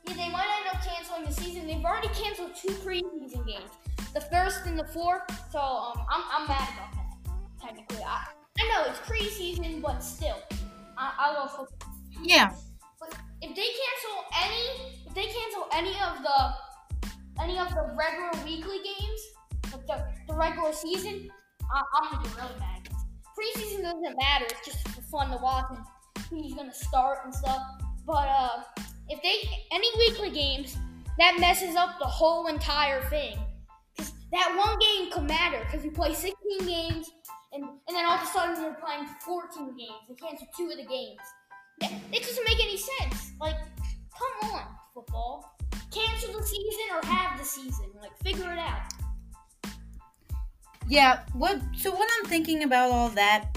yeah, 0.08 0.14
they 0.14 0.30
might 0.30 0.48
end 0.60 0.76
up 0.76 0.82
canceling 0.82 1.26
the 1.26 1.34
season. 1.34 1.68
They've 1.68 1.84
already 1.84 2.08
canceled 2.10 2.56
two 2.56 2.70
preseason 2.70 3.46
games, 3.46 3.72
the 4.14 4.22
first 4.22 4.66
and 4.66 4.80
the 4.80 4.86
fourth. 4.86 5.24
So, 5.52 5.60
um, 5.60 6.06
I'm, 6.10 6.24
I'm 6.32 6.48
mad 6.48 6.70
about 6.74 6.94
that. 6.94 7.62
technically. 7.62 8.04
I, 8.06 8.28
I 8.60 8.68
know 8.70 8.90
it's 8.90 9.00
preseason, 9.00 9.82
but 9.82 10.00
still, 10.00 10.38
I, 11.02 11.14
I 11.18 11.34
love 11.34 11.50
football. 11.50 11.96
Yeah. 12.22 12.54
But 13.00 13.18
if 13.42 13.56
they 13.56 13.70
cancel 13.82 14.24
any, 14.44 14.94
if 15.08 15.14
they 15.16 15.26
cancel 15.26 15.66
any 15.74 15.96
of 16.00 16.22
the, 16.22 17.42
any 17.42 17.58
of 17.58 17.70
the 17.70 17.96
regular 17.98 18.46
weekly 18.46 18.78
games, 18.84 19.22
like 19.74 19.88
the, 19.88 20.06
the 20.28 20.36
regular 20.36 20.72
season, 20.74 21.32
I, 21.74 21.82
I'm 21.96 22.12
gonna 22.12 22.24
be 22.24 22.36
really 22.36 22.60
mad. 22.60 22.90
Preseason 23.36 23.82
doesn't 23.82 24.16
matter; 24.16 24.46
it's 24.46 24.64
just 24.64 24.88
for 24.90 25.02
fun 25.02 25.32
to 25.32 25.38
watch 25.42 25.66
and 25.72 25.80
who's 26.30 26.54
gonna 26.54 26.74
start 26.74 27.20
and 27.26 27.34
stuff. 27.34 27.62
But 28.06 28.28
uh, 28.28 28.62
if 29.10 29.24
they 29.24 29.50
any 29.72 29.88
weekly 29.98 30.30
games, 30.30 30.78
that 31.18 31.38
messes 31.40 31.76
up 31.76 31.98
the 31.98 32.06
whole 32.06 32.46
entire 32.46 33.02
thing. 33.10 33.40
Because 33.96 34.14
that 34.32 34.54
one 34.56 34.78
game 34.78 35.12
could 35.12 35.28
matter 35.28 35.66
because 35.66 35.84
you 35.84 35.90
play 35.90 36.14
16 36.14 36.68
games 36.68 37.10
and, 37.54 37.64
and 37.64 37.96
then 37.96 38.06
all 38.06 38.16
of 38.16 38.24
a 38.24 38.26
sudden 38.28 38.64
you're 38.64 38.74
playing 38.76 39.06
14 39.26 39.76
games. 39.78 39.92
They 40.08 40.16
cancel 40.16 40.48
two 40.56 40.70
of 40.70 40.78
the 40.78 40.86
games. 40.86 41.20
It, 42.14 42.24
doesn't 42.24 42.46
make 42.46 42.64
any 42.64 42.78
sense. 42.78 43.32
Like, 43.40 43.56
come 44.18 44.52
on, 44.52 44.64
football. 44.94 45.58
Cancel 45.92 46.40
the 46.40 46.46
season 46.46 46.86
or 46.94 47.06
have 47.08 47.38
the 47.38 47.44
season. 47.44 47.88
Like, 48.00 48.16
figure 48.24 48.52
it 48.52 48.60
out. 48.60 48.82
Yeah. 50.88 51.22
What? 51.34 51.60
So 51.76 51.92
what 51.92 52.10
I'm 52.20 52.30
thinking 52.30 52.64
about 52.64 52.92
all 52.92 53.10
that, 53.10 53.50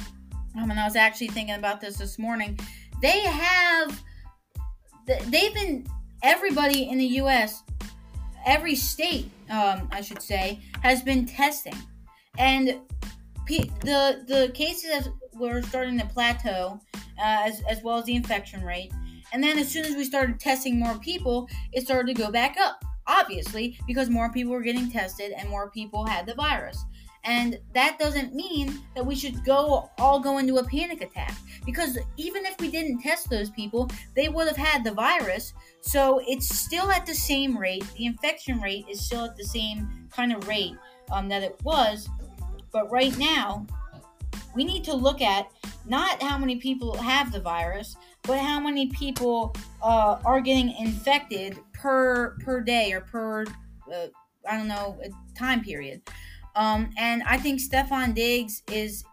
um, 0.58 0.70
and 0.70 0.80
I 0.80 0.84
was 0.84 0.96
actually 0.96 1.28
thinking 1.28 1.54
about 1.54 1.80
this 1.80 1.96
this 1.96 2.18
morning. 2.18 2.58
They 3.02 3.20
have, 3.20 4.02
they've 5.06 5.52
been 5.52 5.86
everybody 6.22 6.88
in 6.88 6.98
the 6.98 7.06
U.S. 7.06 7.62
Every 8.46 8.74
state, 8.74 9.30
um, 9.50 9.88
I 9.92 10.00
should 10.00 10.22
say, 10.22 10.60
has 10.82 11.02
been 11.02 11.26
testing, 11.26 11.76
and 12.38 12.80
the 13.46 14.24
the 14.26 14.50
cases 14.54 15.08
were 15.34 15.62
starting 15.62 15.98
to 15.98 16.06
plateau, 16.06 16.80
uh, 17.18 17.42
as 17.44 17.62
as 17.68 17.82
well 17.82 17.98
as 17.98 18.04
the 18.04 18.14
infection 18.14 18.62
rate. 18.62 18.92
And 19.32 19.42
then 19.42 19.58
as 19.58 19.68
soon 19.68 19.84
as 19.84 19.96
we 19.96 20.04
started 20.04 20.38
testing 20.38 20.78
more 20.78 20.98
people, 20.98 21.48
it 21.72 21.84
started 21.84 22.14
to 22.14 22.22
go 22.22 22.30
back 22.30 22.56
up. 22.58 22.84
Obviously, 23.06 23.78
because 23.86 24.08
more 24.08 24.32
people 24.32 24.52
were 24.52 24.62
getting 24.62 24.90
tested 24.90 25.32
and 25.32 25.48
more 25.48 25.70
people 25.70 26.06
had 26.06 26.24
the 26.26 26.34
virus. 26.34 26.82
And 27.24 27.58
that 27.72 27.98
doesn't 27.98 28.34
mean 28.34 28.80
that 28.94 29.04
we 29.04 29.14
should 29.14 29.44
go 29.44 29.90
all 29.98 30.20
go 30.20 30.38
into 30.38 30.58
a 30.58 30.64
panic 30.64 31.00
attack 31.00 31.34
because 31.64 31.98
even 32.16 32.44
if 32.44 32.58
we 32.60 32.70
didn't 32.70 33.00
test 33.00 33.30
those 33.30 33.50
people, 33.50 33.90
they 34.14 34.28
would 34.28 34.46
have 34.46 34.56
had 34.56 34.84
the 34.84 34.92
virus. 34.92 35.54
So 35.80 36.20
it's 36.26 36.48
still 36.48 36.90
at 36.90 37.06
the 37.06 37.14
same 37.14 37.56
rate. 37.56 37.84
The 37.96 38.06
infection 38.06 38.60
rate 38.60 38.84
is 38.90 39.04
still 39.04 39.24
at 39.24 39.36
the 39.36 39.44
same 39.44 40.08
kind 40.10 40.32
of 40.32 40.46
rate 40.46 40.74
um, 41.10 41.28
that 41.30 41.42
it 41.42 41.58
was. 41.64 42.08
But 42.74 42.90
right 42.90 43.16
now, 43.16 43.64
we 44.56 44.64
need 44.64 44.82
to 44.84 44.94
look 44.94 45.22
at 45.22 45.46
not 45.86 46.20
how 46.20 46.36
many 46.36 46.56
people 46.56 46.96
have 46.96 47.30
the 47.30 47.40
virus, 47.40 47.96
but 48.24 48.40
how 48.40 48.58
many 48.58 48.88
people 48.88 49.54
uh, 49.80 50.18
are 50.24 50.40
getting 50.40 50.72
infected 50.72 51.56
per 51.72 52.36
per 52.40 52.60
day 52.60 52.92
or 52.92 53.00
per 53.00 53.44
uh, 53.92 54.06
I 54.50 54.56
don't 54.56 54.66
know 54.66 55.00
time 55.38 55.62
period. 55.62 56.02
Um, 56.56 56.90
and 56.98 57.22
I 57.22 57.38
think 57.38 57.60
Stefon 57.60 58.12
Diggs 58.12 58.62
is 58.70 59.04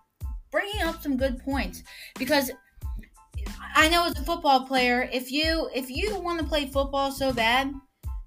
bringing 0.50 0.82
up 0.82 1.04
some 1.04 1.16
good 1.16 1.40
points 1.40 1.84
because 2.18 2.50
I 3.76 3.90
know 3.90 4.06
as 4.06 4.18
a 4.18 4.24
football 4.24 4.66
player, 4.66 5.08
if 5.14 5.32
you 5.32 5.70
if 5.76 5.88
you 5.92 6.20
want 6.20 6.40
to 6.40 6.46
play 6.46 6.66
football 6.66 7.12
so 7.12 7.32
bad, 7.32 7.72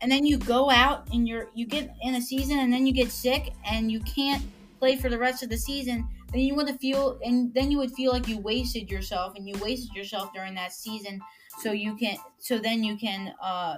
and 0.00 0.12
then 0.12 0.24
you 0.24 0.38
go 0.38 0.70
out 0.70 1.08
and 1.12 1.26
you're 1.26 1.48
you 1.54 1.66
get 1.66 1.92
in 2.02 2.14
a 2.14 2.22
season 2.22 2.60
and 2.60 2.72
then 2.72 2.86
you 2.86 2.92
get 2.92 3.10
sick 3.10 3.52
and 3.64 3.90
you 3.90 3.98
can't 4.00 4.42
for 4.96 5.08
the 5.08 5.18
rest 5.18 5.42
of 5.42 5.48
the 5.48 5.56
season, 5.56 6.08
then 6.32 6.42
you 6.42 6.54
would 6.54 6.68
feel 6.80 7.18
and 7.24 7.52
then 7.54 7.70
you 7.70 7.78
would 7.78 7.92
feel 7.92 8.12
like 8.12 8.28
you 8.28 8.38
wasted 8.38 8.90
yourself 8.90 9.34
and 9.36 9.48
you 9.48 9.56
wasted 9.58 9.94
yourself 9.94 10.32
during 10.34 10.54
that 10.54 10.72
season. 10.72 11.20
So 11.62 11.72
you 11.72 11.96
can 11.96 12.16
so 12.38 12.58
then 12.58 12.84
you 12.84 12.96
can 12.96 13.32
uh 13.42 13.76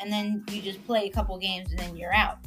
and 0.00 0.12
then 0.12 0.44
you 0.50 0.62
just 0.62 0.84
play 0.86 1.06
a 1.06 1.10
couple 1.10 1.38
games 1.38 1.70
and 1.70 1.78
then 1.78 1.96
you're 1.96 2.14
out. 2.14 2.38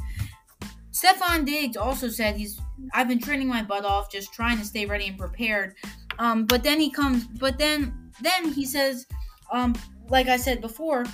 Stefon 0.92 1.46
Diggs 1.46 1.78
also 1.78 2.10
said 2.10 2.36
he's 2.36 2.60
I've 2.94 3.08
been 3.08 3.20
training 3.20 3.48
my 3.48 3.64
butt 3.64 3.86
off, 3.86 4.12
just 4.12 4.34
trying 4.34 4.58
to 4.58 4.66
stay 4.66 4.86
ready 4.86 5.08
and 5.08 5.18
prepared. 5.18 5.76
Um, 6.18 6.46
but 6.46 6.64
then 6.64 6.80
he 6.80 6.90
comes, 6.92 7.26
but 7.26 7.58
then 7.58 8.12
then 8.22 8.52
he 8.52 8.66
says, 8.66 9.06
um, 9.52 9.76
like 10.10 10.28
I 10.28 10.38
said 10.38 10.62
before, 10.62 11.06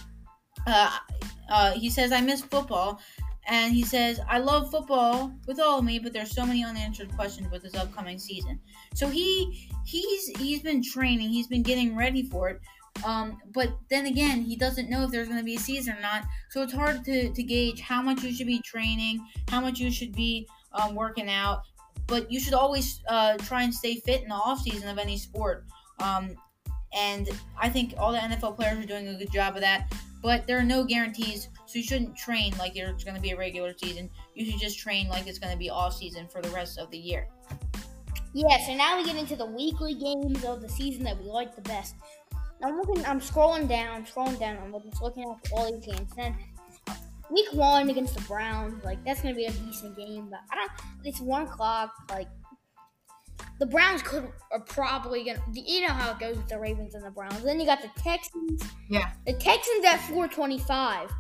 uh, 0.66 0.98
uh, 1.50 1.72
he 1.74 1.90
says 1.90 2.12
I 2.12 2.22
miss 2.22 2.42
football, 2.42 3.00
and 3.48 3.74
he 3.74 3.84
says 3.84 4.20
I 4.28 4.40
love 4.40 4.72
football 4.72 5.32
with 5.48 5.60
all 5.60 5.80
of 5.80 5.86
me, 5.86 6.00
but 6.00 6.14
there's 6.14 6.32
so 6.32 6.46
many 6.46 6.64
unanswered 6.64 7.16
questions 7.16 7.52
with 7.52 7.64
this 7.64 7.76
upcoming 7.76 8.20
season. 8.20 8.60
So 8.94 9.08
he 9.08 9.70
he's 9.86 10.28
he's 10.38 10.62
been 10.62 10.84
training, 10.84 11.30
he's 11.30 11.48
been 11.48 11.64
getting 11.64 11.96
ready 11.96 12.24
for 12.24 12.50
it. 12.50 12.62
Um, 13.04 13.38
but 13.54 13.78
then 13.90 14.06
again, 14.06 14.42
he 14.42 14.56
doesn't 14.56 14.90
know 14.90 15.04
if 15.04 15.12
there's 15.12 15.28
going 15.28 15.40
to 15.40 15.46
be 15.46 15.56
a 15.56 15.60
season 15.60 15.96
or 15.98 16.02
not. 16.02 16.24
So 16.50 16.62
it's 16.62 16.74
hard 16.74 17.04
to, 17.06 17.30
to 17.30 17.44
gauge 17.44 17.82
how 17.82 18.02
much 18.02 18.24
you 18.24 18.34
should 18.34 18.48
be 18.48 18.62
training, 18.62 19.20
how 19.50 19.60
much 19.60 19.80
you 19.80 19.92
should 19.92 20.16
be 20.16 20.48
um, 20.72 20.96
working 20.96 21.30
out. 21.30 21.64
But 22.08 22.32
you 22.32 22.40
should 22.40 22.54
always 22.54 23.02
uh, 23.10 23.38
try 23.40 23.64
and 23.64 23.74
stay 23.74 23.96
fit 23.96 24.24
in 24.24 24.30
the 24.30 24.36
off 24.36 24.62
season 24.62 24.88
of 24.88 24.98
any 24.98 25.18
sport. 25.18 25.66
Um, 26.00 26.36
and 26.96 27.30
I 27.60 27.68
think 27.70 27.94
all 27.98 28.12
the 28.12 28.20
NFL 28.20 28.56
players 28.56 28.84
are 28.84 28.88
doing 28.88 29.08
a 29.08 29.16
good 29.16 29.32
job 29.32 29.56
of 29.56 29.62
that. 29.62 29.92
But 30.26 30.48
there 30.48 30.58
are 30.58 30.64
no 30.64 30.84
guarantees, 30.84 31.50
so 31.68 31.78
you 31.78 31.84
shouldn't 31.84 32.18
train 32.18 32.52
like 32.58 32.76
it's 32.76 33.04
going 33.04 33.14
to 33.16 33.22
be 33.22 33.30
a 33.30 33.38
regular 33.38 33.76
season. 33.78 34.10
You 34.34 34.50
should 34.50 34.60
just 34.60 34.80
train 34.80 35.08
like 35.08 35.28
it's 35.28 35.38
going 35.38 35.54
to 35.54 35.58
be 35.58 35.70
off 35.70 35.94
season 35.94 36.28
for 36.28 36.42
the 36.42 36.50
rest 36.50 36.80
of 36.80 36.90
the 36.90 36.98
year. 36.98 37.28
Yeah, 38.34 38.58
so 38.66 38.74
now 38.74 38.98
we 38.98 39.06
get 39.06 39.18
into 39.18 39.36
the 39.36 39.46
weekly 39.46 39.94
games 39.94 40.44
of 40.44 40.64
the 40.64 40.68
season 40.68 41.04
that 41.04 41.16
we 41.22 41.26
like 41.26 41.56
the 41.56 41.62
best. 41.62 41.94
I'm 42.64 42.76
looking. 42.76 43.06
I'm 43.06 43.20
scrolling 43.22 43.70
down, 43.70 44.04
scrolling 44.08 44.40
down. 44.40 44.58
I'm 44.64 44.82
just 44.82 45.00
looking 45.00 45.26
at 45.26 45.52
all 45.52 45.72
these 45.72 45.86
games. 45.86 46.12
Then 46.16 46.36
week 47.30 47.54
one 47.54 47.92
against 47.92 48.16
the 48.16 48.22
Browns, 48.22 48.84
like 48.84 49.06
that's 49.06 49.22
gonna 49.22 49.36
be 49.36 49.46
a 49.46 49.52
decent 49.52 49.96
game. 49.96 50.30
But 50.32 50.40
I 50.52 50.56
don't. 50.56 50.72
It's 51.04 51.22
one 51.22 51.44
o'clock. 51.44 51.94
Like 52.10 52.30
the 53.60 53.66
Browns 53.66 54.02
could 54.02 54.28
are 54.52 54.60
probably 54.62 55.24
gonna. 55.24 55.42
You 55.54 55.88
know 55.88 55.94
how 55.94 56.12
it 56.12 56.20
goes 56.20 56.38
with 56.38 56.48
the 56.48 56.60
Ravens 56.60 56.96
and 56.96 57.04
the 57.04 57.12
Browns. 57.12 57.42
Then 57.44 57.60
you 57.60 57.66
got 57.66 57.82
the 57.82 57.92
Texans. 58.02 58.64
Yeah. 58.90 59.12
The 59.26 59.34
Texans 59.34 59.86
at 59.86 59.98
425. 60.02 61.12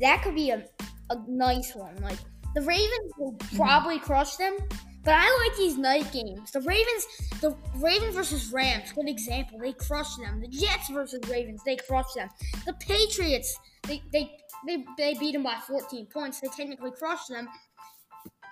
That 0.00 0.22
could 0.22 0.34
be 0.34 0.50
a 0.50 0.64
a 1.10 1.18
nice 1.28 1.74
one. 1.74 1.96
Like 1.96 2.18
the 2.54 2.62
Ravens 2.62 3.12
will 3.18 3.32
mm-hmm. 3.32 3.56
probably 3.56 3.98
crush 3.98 4.36
them. 4.36 4.56
But 5.04 5.14
I 5.16 5.44
like 5.44 5.56
these 5.58 5.76
night 5.76 6.12
games. 6.12 6.52
The 6.52 6.60
Ravens, 6.60 7.06
the 7.40 7.56
Ravens 7.78 8.14
versus 8.14 8.52
Rams, 8.52 8.92
good 8.92 9.08
example. 9.08 9.58
They 9.58 9.72
crushed 9.72 10.18
them. 10.18 10.40
The 10.40 10.46
Jets 10.46 10.90
versus 10.90 11.20
Ravens, 11.28 11.60
they 11.66 11.74
crushed 11.74 12.14
them. 12.14 12.28
The 12.66 12.74
Patriots, 12.74 13.58
they 13.82 14.00
they 14.12 14.30
they, 14.64 14.84
they 14.96 15.14
beat 15.14 15.32
them 15.32 15.42
by 15.42 15.56
14 15.66 16.06
points. 16.06 16.40
They 16.40 16.48
technically 16.56 16.92
crushed 16.92 17.28
them. 17.28 17.48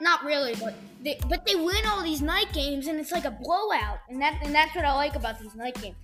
Not 0.01 0.25
really, 0.25 0.55
but 0.55 0.75
they 1.03 1.19
but 1.29 1.45
they 1.47 1.57
win 1.57 1.85
all 1.87 2.03
these 2.03 2.23
night 2.23 2.53
games, 2.53 2.87
and 2.87 2.99
it's 2.99 3.13
like 3.13 3.25
a 3.25 3.31
blowout. 3.31 3.99
And 4.09 4.21
that 4.21 4.41
and 4.43 4.55
that's 4.55 4.75
what 4.75 4.85
I 4.85 4.95
like 4.95 5.15
about 5.15 5.39
these 5.41 5.55
night 5.55 5.81
games. 5.81 5.97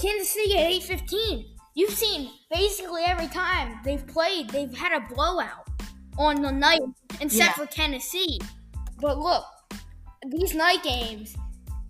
Kansas 0.00 0.30
City 0.30 0.56
at 0.58 0.70
8:15. 0.70 1.44
You've 1.74 1.92
seen 1.92 2.30
basically 2.50 3.02
every 3.04 3.28
time 3.28 3.80
they've 3.84 4.06
played, 4.06 4.50
they've 4.50 4.76
had 4.76 4.92
a 4.92 5.14
blowout 5.14 5.68
on 6.18 6.42
the 6.42 6.52
night, 6.52 6.80
except 7.20 7.58
Yeah. 7.58 7.64
for 7.64 7.66
Tennessee. 7.66 8.38
But 9.00 9.18
look, 9.18 9.44
these 10.28 10.54
night 10.54 10.82
games, 10.82 11.34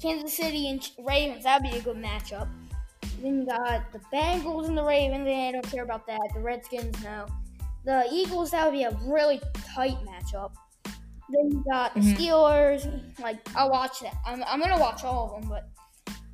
Kansas 0.01 0.37
City 0.37 0.69
and 0.69 0.89
Ravens, 1.01 1.45
that'd 1.45 1.69
be 1.69 1.77
a 1.77 1.83
good 1.83 1.97
matchup. 1.97 2.49
Then 3.21 3.41
you 3.41 3.47
got 3.47 3.93
the 3.93 4.01
Bengals 4.13 4.67
and 4.69 4.77
the 4.79 4.85
Ravens, 4.85 5.29
and 5.29 5.49
I 5.49 5.53
don't 5.53 5.71
care 5.71 5.83
about 5.85 6.07
that. 6.07 6.21
The 6.35 6.41
Redskins, 6.41 7.03
no. 7.03 7.27
The 7.85 8.09
Eagles, 8.13 8.53
that 8.53 8.65
would 8.65 8.73
be 8.73 8.85
a 8.85 8.97
really 9.03 9.41
tight 9.75 9.99
matchup. 10.05 10.53
Then 11.33 11.51
you 11.51 11.65
got 11.69 11.95
the 11.95 12.01
Mhm. 12.01 12.17
Steelers. 12.17 13.19
Like 13.21 13.39
I'll 13.57 13.71
watch 13.71 14.01
that. 14.01 14.15
I'm, 14.27 14.43
I'm 14.47 14.61
gonna 14.61 14.79
watch 14.79 15.03
all 15.05 15.35
of 15.35 15.41
them, 15.41 15.49
but 15.51 15.69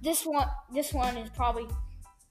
this 0.03 0.25
one, 0.25 0.49
this 0.73 0.93
one 0.93 1.17
is 1.17 1.31
probably 1.31 1.67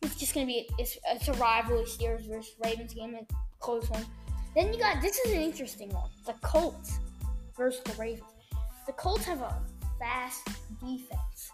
it's 0.01 0.15
just 0.15 0.33
gonna 0.33 0.45
be 0.45 0.69
it's, 0.77 0.97
it's 1.07 1.27
a 1.27 1.33
rivalry 1.33 1.83
Steelers 1.85 2.27
versus 2.27 2.53
Ravens 2.63 2.93
game, 2.93 3.15
a 3.15 3.25
close 3.59 3.89
one. 3.89 4.05
Then 4.55 4.73
you 4.73 4.79
got 4.79 5.01
this 5.01 5.17
is 5.19 5.31
an 5.33 5.41
interesting 5.41 5.89
one: 5.89 6.09
the 6.25 6.33
Colts 6.41 6.99
versus 7.55 7.81
the 7.85 7.93
Ravens. 7.93 8.23
The 8.85 8.93
Colts 8.93 9.25
have 9.25 9.41
a 9.41 9.61
fast 9.99 10.45
defense. 10.79 11.51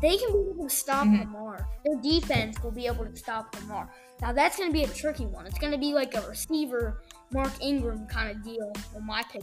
They 0.00 0.16
can 0.16 0.32
be 0.32 0.50
able 0.50 0.64
to 0.68 0.74
stop 0.74 1.06
Mhm. 1.06 1.20
Lamar. 1.20 1.68
Their 1.84 1.96
defense 2.02 2.60
will 2.62 2.72
be 2.72 2.86
able 2.86 3.04
to 3.06 3.14
stop 3.16 3.54
Lamar. 3.60 3.88
Now 4.20 4.32
that's 4.32 4.56
going 4.56 4.68
to 4.68 4.72
be 4.72 4.82
a 4.82 4.88
tricky 4.88 5.26
one. 5.26 5.46
It's 5.46 5.58
going 5.58 5.72
to 5.72 5.78
be 5.78 5.94
like 5.94 6.14
a 6.16 6.22
receiver, 6.28 7.02
Mark 7.32 7.52
Ingram 7.60 8.06
kind 8.06 8.30
of 8.30 8.42
deal. 8.44 8.72
On 8.94 9.06
my 9.06 9.22
pick. 9.30 9.42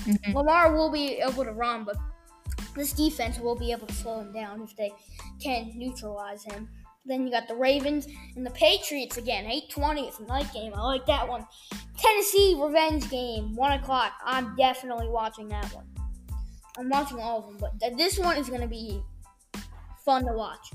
Mhm. 0.00 0.34
Lamar 0.34 0.72
will 0.72 0.90
be 0.90 1.14
able 1.16 1.44
to 1.44 1.52
run, 1.52 1.84
but 1.84 1.96
this 2.74 2.92
defense 2.92 3.38
will 3.38 3.56
be 3.56 3.72
able 3.72 3.86
to 3.86 3.94
slow 3.94 4.20
him 4.20 4.32
down 4.32 4.62
if 4.62 4.76
they 4.76 4.92
can 5.42 5.72
neutralize 5.74 6.44
him. 6.44 6.68
Then 7.06 7.26
you 7.26 7.30
got 7.30 7.48
the 7.48 7.54
Ravens 7.54 8.06
and 8.34 8.46
the 8.46 8.50
Patriots 8.50 9.16
again. 9.18 9.46
8:20. 9.46 10.08
It's 10.08 10.18
a 10.20 10.24
night 10.24 10.52
game. 10.52 10.72
I 10.74 10.80
like 10.82 11.06
that 11.06 11.28
one. 11.28 11.46
Tennessee 11.98 12.56
revenge 12.58 13.08
game. 13.10 13.54
One 13.54 13.72
o'clock. 13.72 14.12
I'm 14.24 14.56
definitely 14.56 15.08
watching 15.08 15.48
that 15.48 15.66
one. 15.74 15.84
I'm 16.78 16.88
watching 16.88 17.20
all 17.20 17.38
of 17.40 17.46
them, 17.46 17.56
but 17.60 17.78
th- 17.78 17.96
this 17.96 18.18
one 18.18 18.36
is 18.36 18.48
going 18.48 18.62
to 18.62 18.66
be 18.66 19.02
fun 20.04 20.24
to 20.26 20.32
watch. 20.32 20.72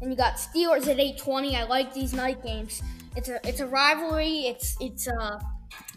And 0.00 0.10
you 0.10 0.16
got 0.16 0.34
Steelers 0.34 0.86
at 0.88 0.98
8:20. 1.00 1.56
I 1.56 1.64
like 1.64 1.92
these 1.94 2.12
night 2.12 2.42
games. 2.42 2.82
It's 3.16 3.28
a 3.28 3.40
it's 3.46 3.60
a 3.60 3.66
rivalry. 3.66 4.46
It's 4.46 4.76
it's 4.80 5.08
uh 5.08 5.38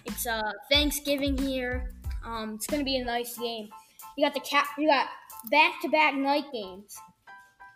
it's 0.06 0.26
uh 0.28 0.52
Thanksgiving 0.72 1.38
here. 1.38 1.92
Um, 2.26 2.56
it's 2.56 2.68
gonna 2.68 2.84
be 2.84 2.98
a 2.98 3.06
nice 3.06 3.38
game. 3.38 3.70
You 4.18 4.26
got 4.26 4.34
the 4.34 4.40
cap. 4.40 4.68
You 4.78 4.88
got 4.88 5.08
back 5.52 5.82
to 5.82 5.90
back 5.90 6.16
night 6.16 6.46
games. 6.52 6.96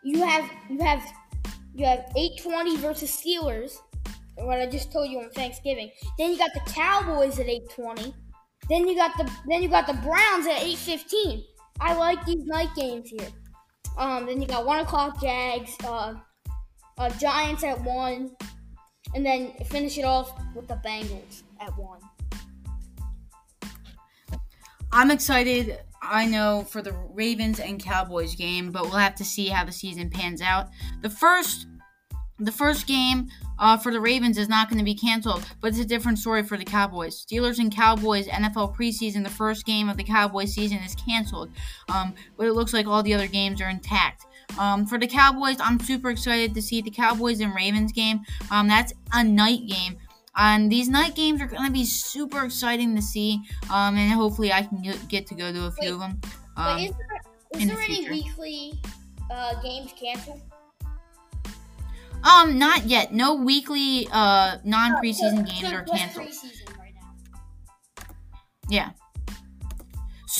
You 0.04 0.24
have 0.24 0.50
you 0.70 0.80
have 0.80 1.04
you 1.74 1.86
have 1.86 2.06
8:20 2.16 2.78
versus 2.78 3.12
Steelers. 3.12 3.78
What 4.36 4.60
I 4.60 4.68
just 4.68 4.92
told 4.92 5.10
you 5.10 5.20
on 5.20 5.30
Thanksgiving. 5.32 5.92
Then 6.18 6.32
you 6.32 6.38
got 6.38 6.54
the 6.54 6.62
Cowboys 6.72 7.40
at 7.40 7.48
8:20. 7.48 8.14
Then 8.70 8.88
you 8.88 8.96
got 8.96 9.18
the 9.18 9.30
then 9.48 9.62
you 9.62 9.70
got 9.70 9.88
the 9.88 9.94
Browns 9.94 10.48
at 10.48 10.62
8:15. 10.62 11.44
I 11.82 11.94
like 11.96 12.26
these 12.26 12.46
night 12.46 12.70
games 12.76 13.10
here. 13.10 13.28
Um, 13.98 14.26
then 14.26 14.42
you 14.42 14.48
got 14.48 14.66
one 14.66 14.80
o'clock 14.80 15.22
Jags, 15.22 15.76
uh, 15.84 16.16
uh, 16.98 17.10
Giants 17.18 17.64
at 17.64 17.82
one, 17.84 18.32
and 19.14 19.26
then 19.26 19.54
finish 19.66 19.98
it 19.98 20.06
off 20.06 20.32
with 20.56 20.68
the 20.68 20.76
Bengals 20.86 21.44
at 21.60 21.78
one. 21.78 22.00
I'm 24.92 25.12
excited. 25.12 25.80
I 26.02 26.26
know 26.26 26.66
for 26.68 26.82
the 26.82 26.94
Ravens 27.14 27.60
and 27.60 27.84
Cowboys 27.84 28.36
game, 28.36 28.72
but 28.72 28.84
we'll 28.84 28.94
have 28.94 29.16
to 29.16 29.26
see 29.26 29.48
how 29.48 29.66
the 29.66 29.72
season 29.72 30.10
pans 30.10 30.42
out. 30.42 30.70
The 31.02 31.10
first, 31.10 31.68
the 32.40 32.52
first 32.52 32.88
game 32.88 33.28
uh, 33.60 33.78
for 33.78 33.92
the 33.92 34.00
Ravens 34.00 34.38
is 34.38 34.50
not 34.50 34.70
going 34.70 34.80
to 34.80 34.86
be 34.86 34.96
canceled, 34.96 35.46
but 35.62 35.70
it's 35.70 35.80
a 35.80 35.86
different 35.86 36.18
story 36.18 36.42
for 36.42 36.58
the 36.58 36.66
Cowboys. 36.66 37.24
Steelers 37.24 37.60
and 37.60 37.74
Cowboys 37.74 38.28
NFL 38.28 38.76
preseason. 38.76 39.24
The 39.24 39.30
first 39.30 39.66
game 39.66 39.90
of 39.90 39.98
the 39.98 40.04
Cowboys 40.04 40.54
season 40.54 40.78
is 40.80 40.96
canceled, 40.96 41.52
um, 41.94 42.16
but 42.38 42.48
it 42.48 42.54
looks 42.54 42.74
like 42.74 42.88
all 42.88 43.04
the 43.04 43.14
other 43.14 43.28
games 43.28 43.62
are 43.62 43.70
intact. 43.70 44.26
Um, 44.58 44.88
for 44.88 44.98
the 44.98 45.08
Cowboys, 45.08 45.58
I'm 45.60 45.80
super 45.80 46.10
excited 46.10 46.56
to 46.56 46.62
see 46.62 46.82
the 46.82 46.90
Cowboys 46.90 47.42
and 47.42 47.54
Ravens 47.54 47.92
game. 47.92 48.22
Um, 48.50 48.68
that's 48.68 48.94
a 49.14 49.24
night 49.24 49.68
game. 49.68 49.98
And 50.40 50.72
these 50.72 50.88
night 50.88 51.16
games 51.16 51.42
are 51.42 51.48
going 51.48 51.66
to 51.66 51.72
be 51.72 51.84
super 51.86 52.46
exciting 52.46 52.96
to 52.96 53.02
see. 53.02 53.42
Um, 53.70 53.98
and 53.98 54.12
hopefully 54.14 54.54
I 54.54 54.64
can 54.64 54.82
get 55.10 55.28
to 55.28 55.36
go 55.36 55.52
to 55.52 55.66
a 55.66 55.72
few 55.72 55.90
Wait, 55.90 55.94
of 55.96 56.00
them. 56.00 56.22
But 56.56 56.62
Um, 56.62 56.80
is 56.80 56.92
there, 56.92 57.22
is 57.56 57.62
in 57.62 57.68
the 57.68 57.74
there 57.76 57.84
any 57.84 58.10
weekly 58.10 58.82
uh, 59.30 59.62
games 59.62 59.92
canceled? 60.02 60.42
um, 62.24 62.58
not 62.58 62.86
yet. 62.86 63.14
No 63.14 63.36
weekly 63.36 64.08
uh, 64.12 64.58
non 64.64 64.94
preseason 65.04 65.38
So- 65.38 65.44
games 65.44 65.60
so 65.70 65.76
are 65.76 65.84
canceled. 65.84 66.28
right 66.80 66.94
now? 66.96 68.06
Yeah. 68.70 68.90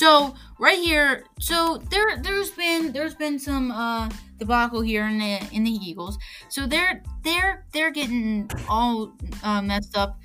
So 0.00 0.34
right 0.58 0.78
here, 0.78 1.26
so 1.40 1.76
there 1.90 2.16
there's 2.22 2.48
been 2.48 2.90
there's 2.90 3.14
been 3.14 3.38
some 3.38 3.70
uh 3.70 4.08
debacle 4.38 4.80
here 4.80 5.04
in 5.06 5.18
the 5.18 5.46
in 5.52 5.62
the 5.62 5.70
Eagles. 5.70 6.16
So 6.48 6.66
they're 6.66 7.02
they're 7.22 7.66
they're 7.74 7.90
getting 7.90 8.50
all 8.66 9.12
uh, 9.42 9.60
messed 9.60 9.98
up. 9.98 10.18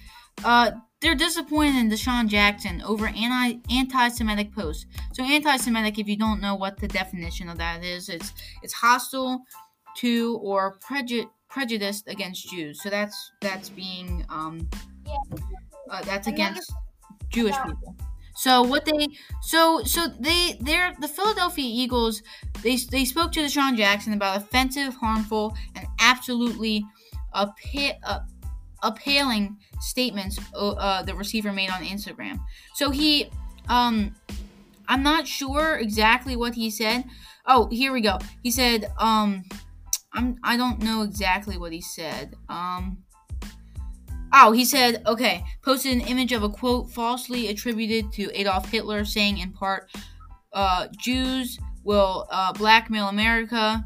Uh 0.46 0.72
they're 1.02 1.14
disappointed 1.14 1.76
in 1.76 1.90
DeSean 1.90 2.30
Jackson 2.30 2.82
over 2.84 3.08
anti 3.08 3.60
anti-Semitic 3.70 4.56
posts. 4.56 4.86
So 5.12 5.26
anti-Semitic, 5.26 6.00
if 6.00 6.08
you 6.08 6.16
don't 6.16 6.40
know 6.40 6.56
what 6.56 6.80
the 6.80 6.88
definition 6.88 7.50
of 7.50 7.58
that 7.58 7.84
is, 7.84 8.08
it's 8.08 8.32
it's 8.64 8.72
hostile 8.72 9.44
to 9.98 10.40
or 10.42 10.78
preju- 10.80 11.30
prejudiced 11.50 12.08
against 12.08 12.50
Jews. 12.50 12.82
So 12.82 12.90
that's 12.90 13.34
that's 13.42 13.68
being 13.68 14.26
um 14.30 14.70
uh, 15.92 16.02
that's 16.04 16.28
against 16.28 16.72
Jewish 17.28 17.58
people. 17.58 17.94
So 18.36 18.62
what 18.62 18.86
they 18.86 19.08
so 19.42 19.84
so 19.84 20.08
they 20.08 20.58
they're 20.60 20.94
the 21.00 21.08
Philadelphia 21.08 21.66
Eagles 21.66 22.22
they 22.62 22.76
they 22.76 23.06
spoke 23.06 23.32
to 23.34 23.40
DeSean 23.40 23.78
Jackson 23.78 24.14
about 24.14 24.38
offensive, 24.38 24.96
harmful, 24.96 25.56
and 25.76 25.88
absolutely 26.00 26.86
uh, 27.34 27.48
appalling 28.84 29.58
statements 29.80 30.40
uh, 30.54 30.72
uh, 30.72 31.04
the 31.04 31.16
receiver 31.16 31.52
made 31.52 31.70
on 31.70 31.84
Instagram. 31.84 32.40
So 32.74 32.92
he 32.92 33.30
um 33.70 34.16
I'm 34.88 35.02
not 35.02 35.28
sure 35.28 35.78
exactly 35.78 36.36
what 36.36 36.54
he 36.54 36.70
said. 36.70 37.06
Oh, 37.48 37.68
here 37.72 37.92
we 37.92 38.02
go. 38.02 38.20
He 38.44 38.52
said 38.52 38.92
um 39.00 39.44
I'm 40.14 40.38
I 40.44 40.58
don't 40.58 40.82
know 40.82 41.04
exactly 41.04 41.58
what 41.58 41.72
he 41.72 41.82
said. 41.82 42.36
Um 42.50 42.98
Oh, 44.38 44.52
he 44.52 44.66
said, 44.66 45.02
okay, 45.08 45.46
posted 45.62 45.94
an 45.94 46.02
image 46.02 46.34
of 46.34 46.44
a 46.44 46.50
quote 46.50 46.90
falsely 46.92 47.48
attributed 47.48 48.12
to 48.14 48.30
Adolf 48.38 48.70
Hitler, 48.70 49.06
saying 49.06 49.38
in 49.38 49.54
part, 49.54 49.90
uh, 50.52 50.88
Jews 51.00 51.58
will 51.86 52.28
uh, 52.30 52.52
blackmail 52.52 53.08
America, 53.08 53.82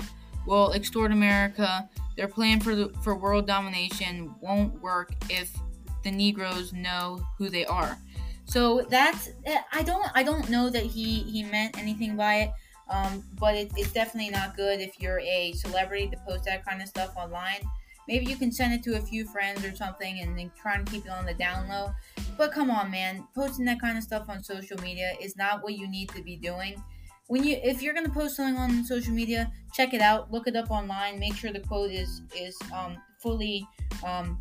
will 0.47 0.71
extort 0.71 1.11
America. 1.11 1.87
Their 2.17 2.27
plan 2.27 2.59
for 2.59 2.73
the, 2.73 2.89
for 3.03 3.15
world 3.15 3.45
domination 3.45 4.33
won't 4.41 4.81
work 4.81 5.13
if 5.29 5.55
the 6.03 6.09
Negroes 6.09 6.73
know 6.73 7.21
who 7.37 7.49
they 7.49 7.65
are. 7.67 7.99
So 8.45 8.87
that's 8.89 9.29
I 9.71 9.83
don't 9.83 10.07
I 10.15 10.23
don't 10.23 10.49
know 10.49 10.71
that 10.71 10.83
he 10.83 11.19
he 11.19 11.43
meant 11.43 11.77
anything 11.77 12.15
by 12.15 12.35
it. 12.35 12.51
Um, 12.89 13.23
but 13.39 13.53
it, 13.53 13.71
it's 13.77 13.93
definitely 13.93 14.31
not 14.31 14.57
good 14.57 14.79
if 14.79 14.99
you're 14.99 15.19
a 15.19 15.51
celebrity 15.51 16.07
to 16.07 16.17
post 16.27 16.45
that 16.45 16.65
kind 16.65 16.81
of 16.81 16.87
stuff 16.87 17.15
online. 17.15 17.61
Maybe 18.09 18.25
you 18.25 18.37
can 18.37 18.51
send 18.51 18.73
it 18.73 18.81
to 18.85 18.97
a 18.97 19.01
few 19.01 19.23
friends 19.23 19.63
or 19.63 19.75
something 19.75 20.19
and 20.19 20.35
then 20.35 20.51
try 20.59 20.73
and 20.73 20.89
keep 20.89 21.05
it 21.05 21.11
on 21.11 21.27
the 21.27 21.35
down 21.35 21.69
low. 21.69 21.91
But 22.39 22.51
come 22.51 22.71
on, 22.71 22.89
man, 22.89 23.27
posting 23.35 23.65
that 23.65 23.79
kind 23.79 23.99
of 23.99 24.03
stuff 24.03 24.27
on 24.29 24.43
social 24.43 24.81
media 24.81 25.13
is 25.21 25.37
not 25.37 25.61
what 25.61 25.73
you 25.73 25.87
need 25.87 26.09
to 26.09 26.23
be 26.23 26.35
doing. 26.35 26.83
When 27.27 27.43
you 27.43 27.59
if 27.63 27.83
you're 27.83 27.93
gonna 27.93 28.09
post 28.09 28.37
something 28.37 28.57
on 28.57 28.83
social 28.83 29.13
media, 29.13 29.51
check 29.75 29.93
it 29.93 30.01
out, 30.01 30.31
look 30.31 30.47
it 30.47 30.55
up 30.55 30.71
online, 30.71 31.19
make 31.19 31.35
sure 31.35 31.53
the 31.53 31.59
quote 31.59 31.91
is 31.91 32.23
is 32.35 32.57
um, 32.73 32.97
fully 33.21 33.63
um, 34.03 34.39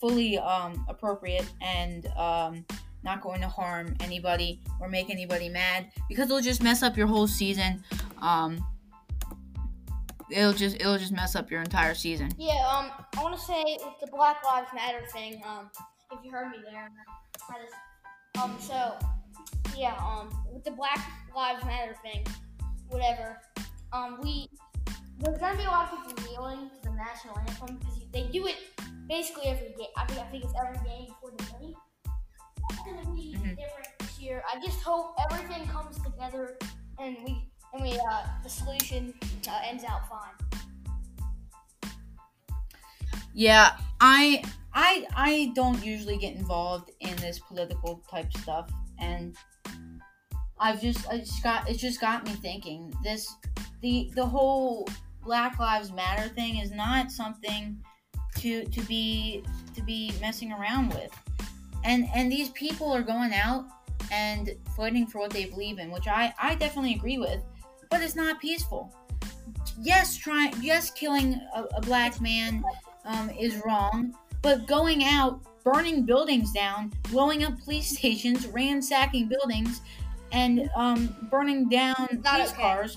fully 0.00 0.38
um, 0.38 0.86
appropriate 0.88 1.44
and 1.60 2.06
um, 2.16 2.64
not 3.04 3.20
going 3.20 3.42
to 3.42 3.48
harm 3.48 3.94
anybody 4.00 4.62
or 4.80 4.88
make 4.88 5.10
anybody 5.10 5.50
mad 5.50 5.92
because 6.08 6.30
it'll 6.30 6.40
just 6.40 6.62
mess 6.62 6.82
up 6.82 6.96
your 6.96 7.08
whole 7.08 7.28
season. 7.28 7.84
Um, 8.22 8.64
it'll 10.30 10.52
just 10.52 10.76
it'll 10.76 10.98
just 10.98 11.12
mess 11.12 11.34
up 11.36 11.50
your 11.50 11.60
entire 11.62 11.94
season. 11.94 12.30
Yeah, 12.38 12.54
um, 12.68 12.90
I 13.16 13.22
want 13.22 13.34
to 13.38 13.40
say 13.40 13.62
with 13.84 13.94
the 14.00 14.08
Black 14.08 14.42
Lives 14.44 14.68
Matter 14.74 15.02
thing, 15.12 15.42
um, 15.46 15.70
if 16.12 16.18
you 16.24 16.30
heard 16.30 16.50
me 16.50 16.58
there, 16.70 16.88
I 17.50 17.54
just, 17.62 18.42
um, 18.44 18.56
so, 18.60 18.96
yeah, 19.76 19.94
um, 19.98 20.30
with 20.52 20.64
the 20.64 20.70
Black 20.72 20.98
Lives 21.34 21.64
Matter 21.64 21.96
thing, 22.02 22.24
whatever, 22.88 23.40
um, 23.92 24.18
we, 24.22 24.48
there's 25.18 25.38
gonna 25.38 25.56
be 25.56 25.64
a 25.64 25.68
lot 25.68 25.92
of 25.92 26.06
people 26.06 26.30
kneeling 26.30 26.70
to 26.70 26.82
the 26.90 26.94
national 26.94 27.38
anthem 27.38 27.76
because 27.78 27.98
they 28.12 28.24
do 28.32 28.46
it 28.46 28.56
basically 29.08 29.46
every 29.46 29.68
game. 29.78 29.88
I 29.96 30.04
think 30.06 30.20
I 30.20 30.24
think 30.30 30.44
it's 30.44 30.52
every 30.60 30.78
game 30.88 31.06
before 31.06 31.30
the 31.36 31.44
game. 31.58 31.74
It's 32.70 32.78
gonna 32.80 33.14
be 33.14 33.34
Mhm. 33.38 33.56
different 33.56 33.88
this 34.00 34.18
year. 34.18 34.42
I 34.52 34.60
just 34.60 34.82
hope 34.82 35.14
everything 35.30 35.66
comes 35.68 35.98
together 36.02 36.58
and 36.98 37.16
we 37.24 37.48
and 37.72 37.82
we 37.82 37.92
uh 37.92 38.22
the 38.42 38.48
solution 38.48 39.14
uh, 39.48 39.60
ends 39.64 39.84
out 39.84 40.08
fine. 40.08 40.60
Yeah, 43.34 43.76
I 44.00 44.42
I 44.72 45.06
I 45.14 45.52
don't 45.54 45.84
usually 45.84 46.16
get 46.16 46.34
involved 46.36 46.90
in 47.00 47.14
this 47.16 47.38
political 47.38 48.02
type 48.10 48.32
stuff 48.32 48.70
and 48.98 49.36
I've 50.58 50.80
just 50.80 51.08
I 51.08 51.18
just 51.18 51.42
got 51.42 51.68
it 51.68 51.78
just 51.78 52.00
got 52.00 52.24
me 52.24 52.32
thinking 52.32 52.94
this 53.02 53.34
the 53.82 54.10
the 54.14 54.24
whole 54.24 54.88
Black 55.22 55.58
Lives 55.58 55.92
Matter 55.92 56.28
thing 56.28 56.58
is 56.58 56.70
not 56.70 57.10
something 57.10 57.76
to 58.36 58.64
to 58.64 58.80
be 58.82 59.42
to 59.74 59.82
be 59.82 60.12
messing 60.20 60.52
around 60.52 60.94
with. 60.94 61.12
And 61.84 62.08
and 62.14 62.30
these 62.30 62.48
people 62.50 62.90
are 62.92 63.02
going 63.02 63.34
out 63.34 63.66
and 64.10 64.50
fighting 64.76 65.06
for 65.06 65.18
what 65.18 65.30
they 65.30 65.46
believe 65.46 65.78
in, 65.78 65.90
which 65.90 66.06
I 66.06 66.32
I 66.38 66.54
definitely 66.54 66.94
agree 66.94 67.18
with, 67.18 67.42
but 67.90 68.02
it's 68.02 68.16
not 68.16 68.40
peaceful. 68.40 68.94
Yes, 69.80 70.16
trying 70.16 70.54
yes 70.60 70.90
killing 70.90 71.40
a, 71.54 71.62
a 71.76 71.80
black 71.80 72.20
man 72.20 72.64
um, 73.04 73.30
is 73.30 73.62
wrong, 73.64 74.14
but 74.42 74.66
going 74.66 75.04
out, 75.04 75.40
burning 75.64 76.04
buildings 76.04 76.52
down, 76.52 76.92
blowing 77.10 77.44
up 77.44 77.58
police 77.60 77.90
stations, 77.98 78.46
ransacking 78.48 79.28
buildings, 79.28 79.80
and 80.32 80.68
um, 80.76 81.14
burning 81.30 81.68
down 81.68 82.06
police 82.22 82.52
okay. 82.52 82.62
cars 82.62 82.96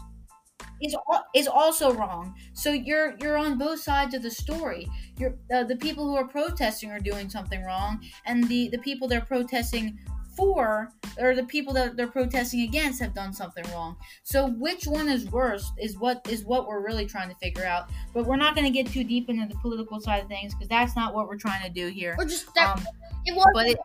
is 0.81 0.95
is 1.35 1.47
also 1.47 1.93
wrong. 1.93 2.33
So 2.53 2.71
you're 2.71 3.15
you're 3.19 3.37
on 3.37 3.57
both 3.57 3.81
sides 3.81 4.13
of 4.13 4.23
the 4.23 4.31
story. 4.31 4.87
You're 5.17 5.35
uh, 5.53 5.63
the 5.63 5.75
people 5.75 6.05
who 6.05 6.15
are 6.15 6.27
protesting 6.27 6.91
are 6.91 6.99
doing 6.99 7.29
something 7.29 7.63
wrong, 7.63 8.01
and 8.25 8.47
the 8.47 8.69
the 8.69 8.79
people 8.79 9.07
they're 9.07 9.21
protesting 9.21 9.99
for 10.39 10.89
or 11.19 11.35
the 11.35 11.43
people 11.43 11.73
that 11.73 11.97
they're 11.97 12.07
protesting 12.07 12.61
against 12.61 13.01
have 13.01 13.13
done 13.13 13.33
something 13.33 13.65
wrong. 13.73 13.97
So 14.23 14.47
which 14.51 14.87
one 14.87 15.09
is 15.09 15.29
worse 15.29 15.69
is 15.77 15.99
what 15.99 16.25
is 16.29 16.45
what 16.45 16.65
we're 16.65 16.79
really 16.79 17.05
trying 17.05 17.29
to 17.29 17.35
figure 17.35 17.65
out. 17.65 17.89
But 18.13 18.25
we're 18.25 18.37
not 18.37 18.55
going 18.55 18.65
to 18.65 18.71
get 18.71 18.87
too 18.91 19.03
deep 19.03 19.29
into 19.29 19.53
the 19.53 19.59
political 19.59 19.99
side 19.99 20.23
of 20.23 20.29
things 20.29 20.53
because 20.53 20.69
that's 20.69 20.95
not 20.95 21.13
what 21.13 21.27
we're 21.27 21.37
trying 21.37 21.61
to 21.63 21.69
do 21.69 21.87
here. 21.87 22.15
Or 22.17 22.23
just 22.23 22.53
that 22.55 22.77
Um, 22.77 22.85
it 23.25 23.35
was 23.35 23.47
but 23.53 23.67
it 23.67 23.79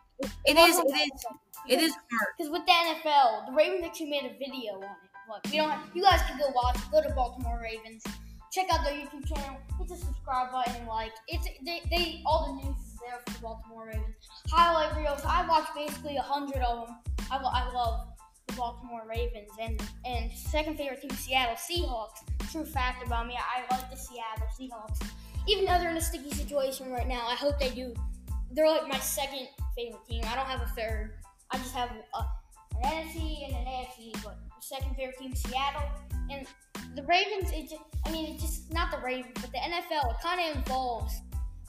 it 0.46 0.56
is 0.56 0.78
it 0.78 0.86
is 0.86 1.24
it 1.68 1.80
is 1.80 1.92
hard. 1.92 2.34
Because 2.38 2.52
with 2.52 2.64
the 2.66 2.72
NFL, 2.72 3.46
the 3.46 3.52
Ravens 3.52 3.84
actually 3.84 4.10
made 4.10 4.24
a 4.24 4.38
video 4.38 4.74
on 4.74 4.82
it. 4.84 5.10
Look, 5.28 5.44
we 5.50 5.56
don't. 5.56 5.70
Have, 5.70 5.90
you 5.92 6.02
guys 6.02 6.20
can 6.28 6.38
go 6.38 6.52
watch. 6.54 6.76
Go 6.92 7.02
to 7.02 7.10
Baltimore 7.14 7.58
Ravens. 7.60 8.04
check 8.52 8.66
out 8.70 8.84
their 8.84 8.94
YouTube 8.94 9.26
channel. 9.26 9.58
Hit 9.78 9.88
the 9.88 9.96
subscribe 9.96 10.52
button. 10.52 10.86
Like 10.86 11.12
it's 11.26 11.48
they, 11.64 11.82
they 11.90 12.22
all 12.26 12.46
the 12.46 12.68
news 12.68 12.93
there 13.06 13.20
for 13.26 13.32
the 13.32 13.38
Baltimore 13.40 13.86
Ravens. 13.86 14.16
Highlight 14.50 14.96
reels. 14.96 15.20
I 15.26 15.46
watch 15.46 15.68
basically 15.74 16.16
a 16.16 16.22
hundred 16.22 16.62
of 16.62 16.86
them. 16.86 16.96
I, 17.30 17.36
I 17.36 17.72
love 17.72 18.08
the 18.46 18.54
Baltimore 18.54 19.02
Ravens 19.08 19.50
and 19.60 19.82
and 20.04 20.30
second 20.32 20.76
favorite 20.76 21.00
team 21.00 21.10
Seattle 21.10 21.56
Seahawks. 21.56 22.22
True 22.50 22.64
fact 22.64 23.04
about 23.06 23.26
me, 23.26 23.36
I 23.38 23.62
like 23.74 23.90
the 23.90 23.96
Seattle 23.96 24.46
Seahawks. 24.58 25.06
Even 25.46 25.64
though 25.64 25.78
they're 25.78 25.90
in 25.90 25.96
a 25.96 26.00
sticky 26.00 26.30
situation 26.30 26.90
right 26.90 27.08
now, 27.08 27.26
I 27.26 27.34
hope 27.34 27.58
they 27.58 27.70
do. 27.70 27.94
They're 28.52 28.68
like 28.68 28.88
my 28.88 28.98
second 28.98 29.48
favorite 29.76 30.04
team. 30.08 30.22
I 30.26 30.36
don't 30.36 30.46
have 30.46 30.62
a 30.62 30.70
third. 30.76 31.14
I 31.50 31.58
just 31.58 31.74
have 31.74 31.90
a, 31.90 32.18
an 32.76 32.82
NFC 32.82 33.46
and 33.46 33.56
an 33.56 33.64
AFC, 33.66 34.22
but 34.22 34.38
second 34.60 34.94
favorite 34.96 35.18
team 35.18 35.34
Seattle 35.34 35.82
and 36.30 36.46
the 36.94 37.02
Ravens. 37.02 37.50
It 37.52 37.68
just, 37.68 37.82
I 38.06 38.12
mean, 38.12 38.32
it's 38.32 38.42
just 38.42 38.72
not 38.72 38.90
the 38.90 38.98
Ravens, 38.98 39.34
but 39.34 39.50
the 39.52 39.58
NFL. 39.58 40.10
It 40.10 40.16
kind 40.22 40.40
of 40.40 40.56
involves 40.56 41.14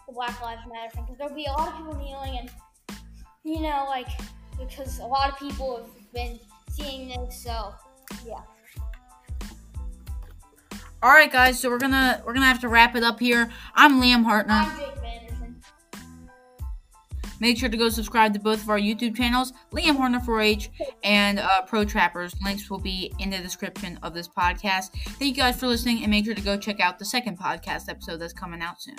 the 0.08 0.14
Black 0.14 0.42
Lives 0.42 0.62
Matter 0.72 0.92
thing 0.92 1.04
because 1.04 1.18
there'll 1.18 1.36
be 1.36 1.46
a 1.46 1.52
lot 1.52 1.70
of 1.70 1.78
people 1.78 1.96
kneeling 1.96 2.40
and 2.40 2.52
you 3.44 3.62
know, 3.62 3.86
like 3.88 4.08
because 4.58 5.00
a 5.00 5.06
lot 5.06 5.30
of 5.30 5.38
people 5.38 5.78
have 5.78 6.14
been 6.14 6.40
seeing 6.70 7.10
this. 7.10 7.38
So 7.44 7.74
yeah. 8.26 8.42
All 11.04 11.12
right, 11.12 11.32
guys. 11.32 11.60
So 11.60 11.70
we're 11.70 11.78
gonna 11.78 12.22
we're 12.26 12.34
gonna 12.34 12.48
have 12.48 12.62
to 12.62 12.70
wrap 12.70 12.96
it 12.96 13.04
up 13.04 13.20
here. 13.20 13.50
I'm 13.76 14.02
Liam 14.02 14.26
Hartner. 14.26 14.50
I'm 14.50 14.78
Jake 14.78 14.96
Vanderson. 14.96 15.56
Make 17.40 17.58
sure 17.58 17.70
to 17.70 17.78
go 17.78 17.90
subscribe 17.90 18.34
to 18.34 18.40
both 18.40 18.64
of 18.64 18.70
our 18.70 18.80
YouTube 18.80 19.16
channels, 19.16 19.54
Liam 19.72 19.98
Hartner 19.98 20.26
4H 20.26 20.70
and 21.04 21.38
uh, 21.38 21.62
Pro 21.64 21.86
Trappers. 21.86 22.34
Links 22.44 22.70
will 22.70 22.80
be 22.80 23.14
in 23.20 23.30
the 23.30 23.38
description 23.38 24.00
of 24.02 24.14
this 24.14 24.28
podcast. 24.28 24.92
Thank 25.20 25.36
you 25.36 25.44
guys 25.44 25.60
for 25.60 25.68
listening, 25.68 26.02
and 26.02 26.10
make 26.10 26.26
sure 26.26 26.34
to 26.34 26.42
go 26.42 26.58
check 26.58 26.80
out 26.80 26.98
the 26.98 27.06
second 27.06 27.38
podcast 27.38 27.90
episode 27.90 28.18
that's 28.18 28.34
coming 28.34 28.62
out 28.62 28.82
soon. 28.82 28.96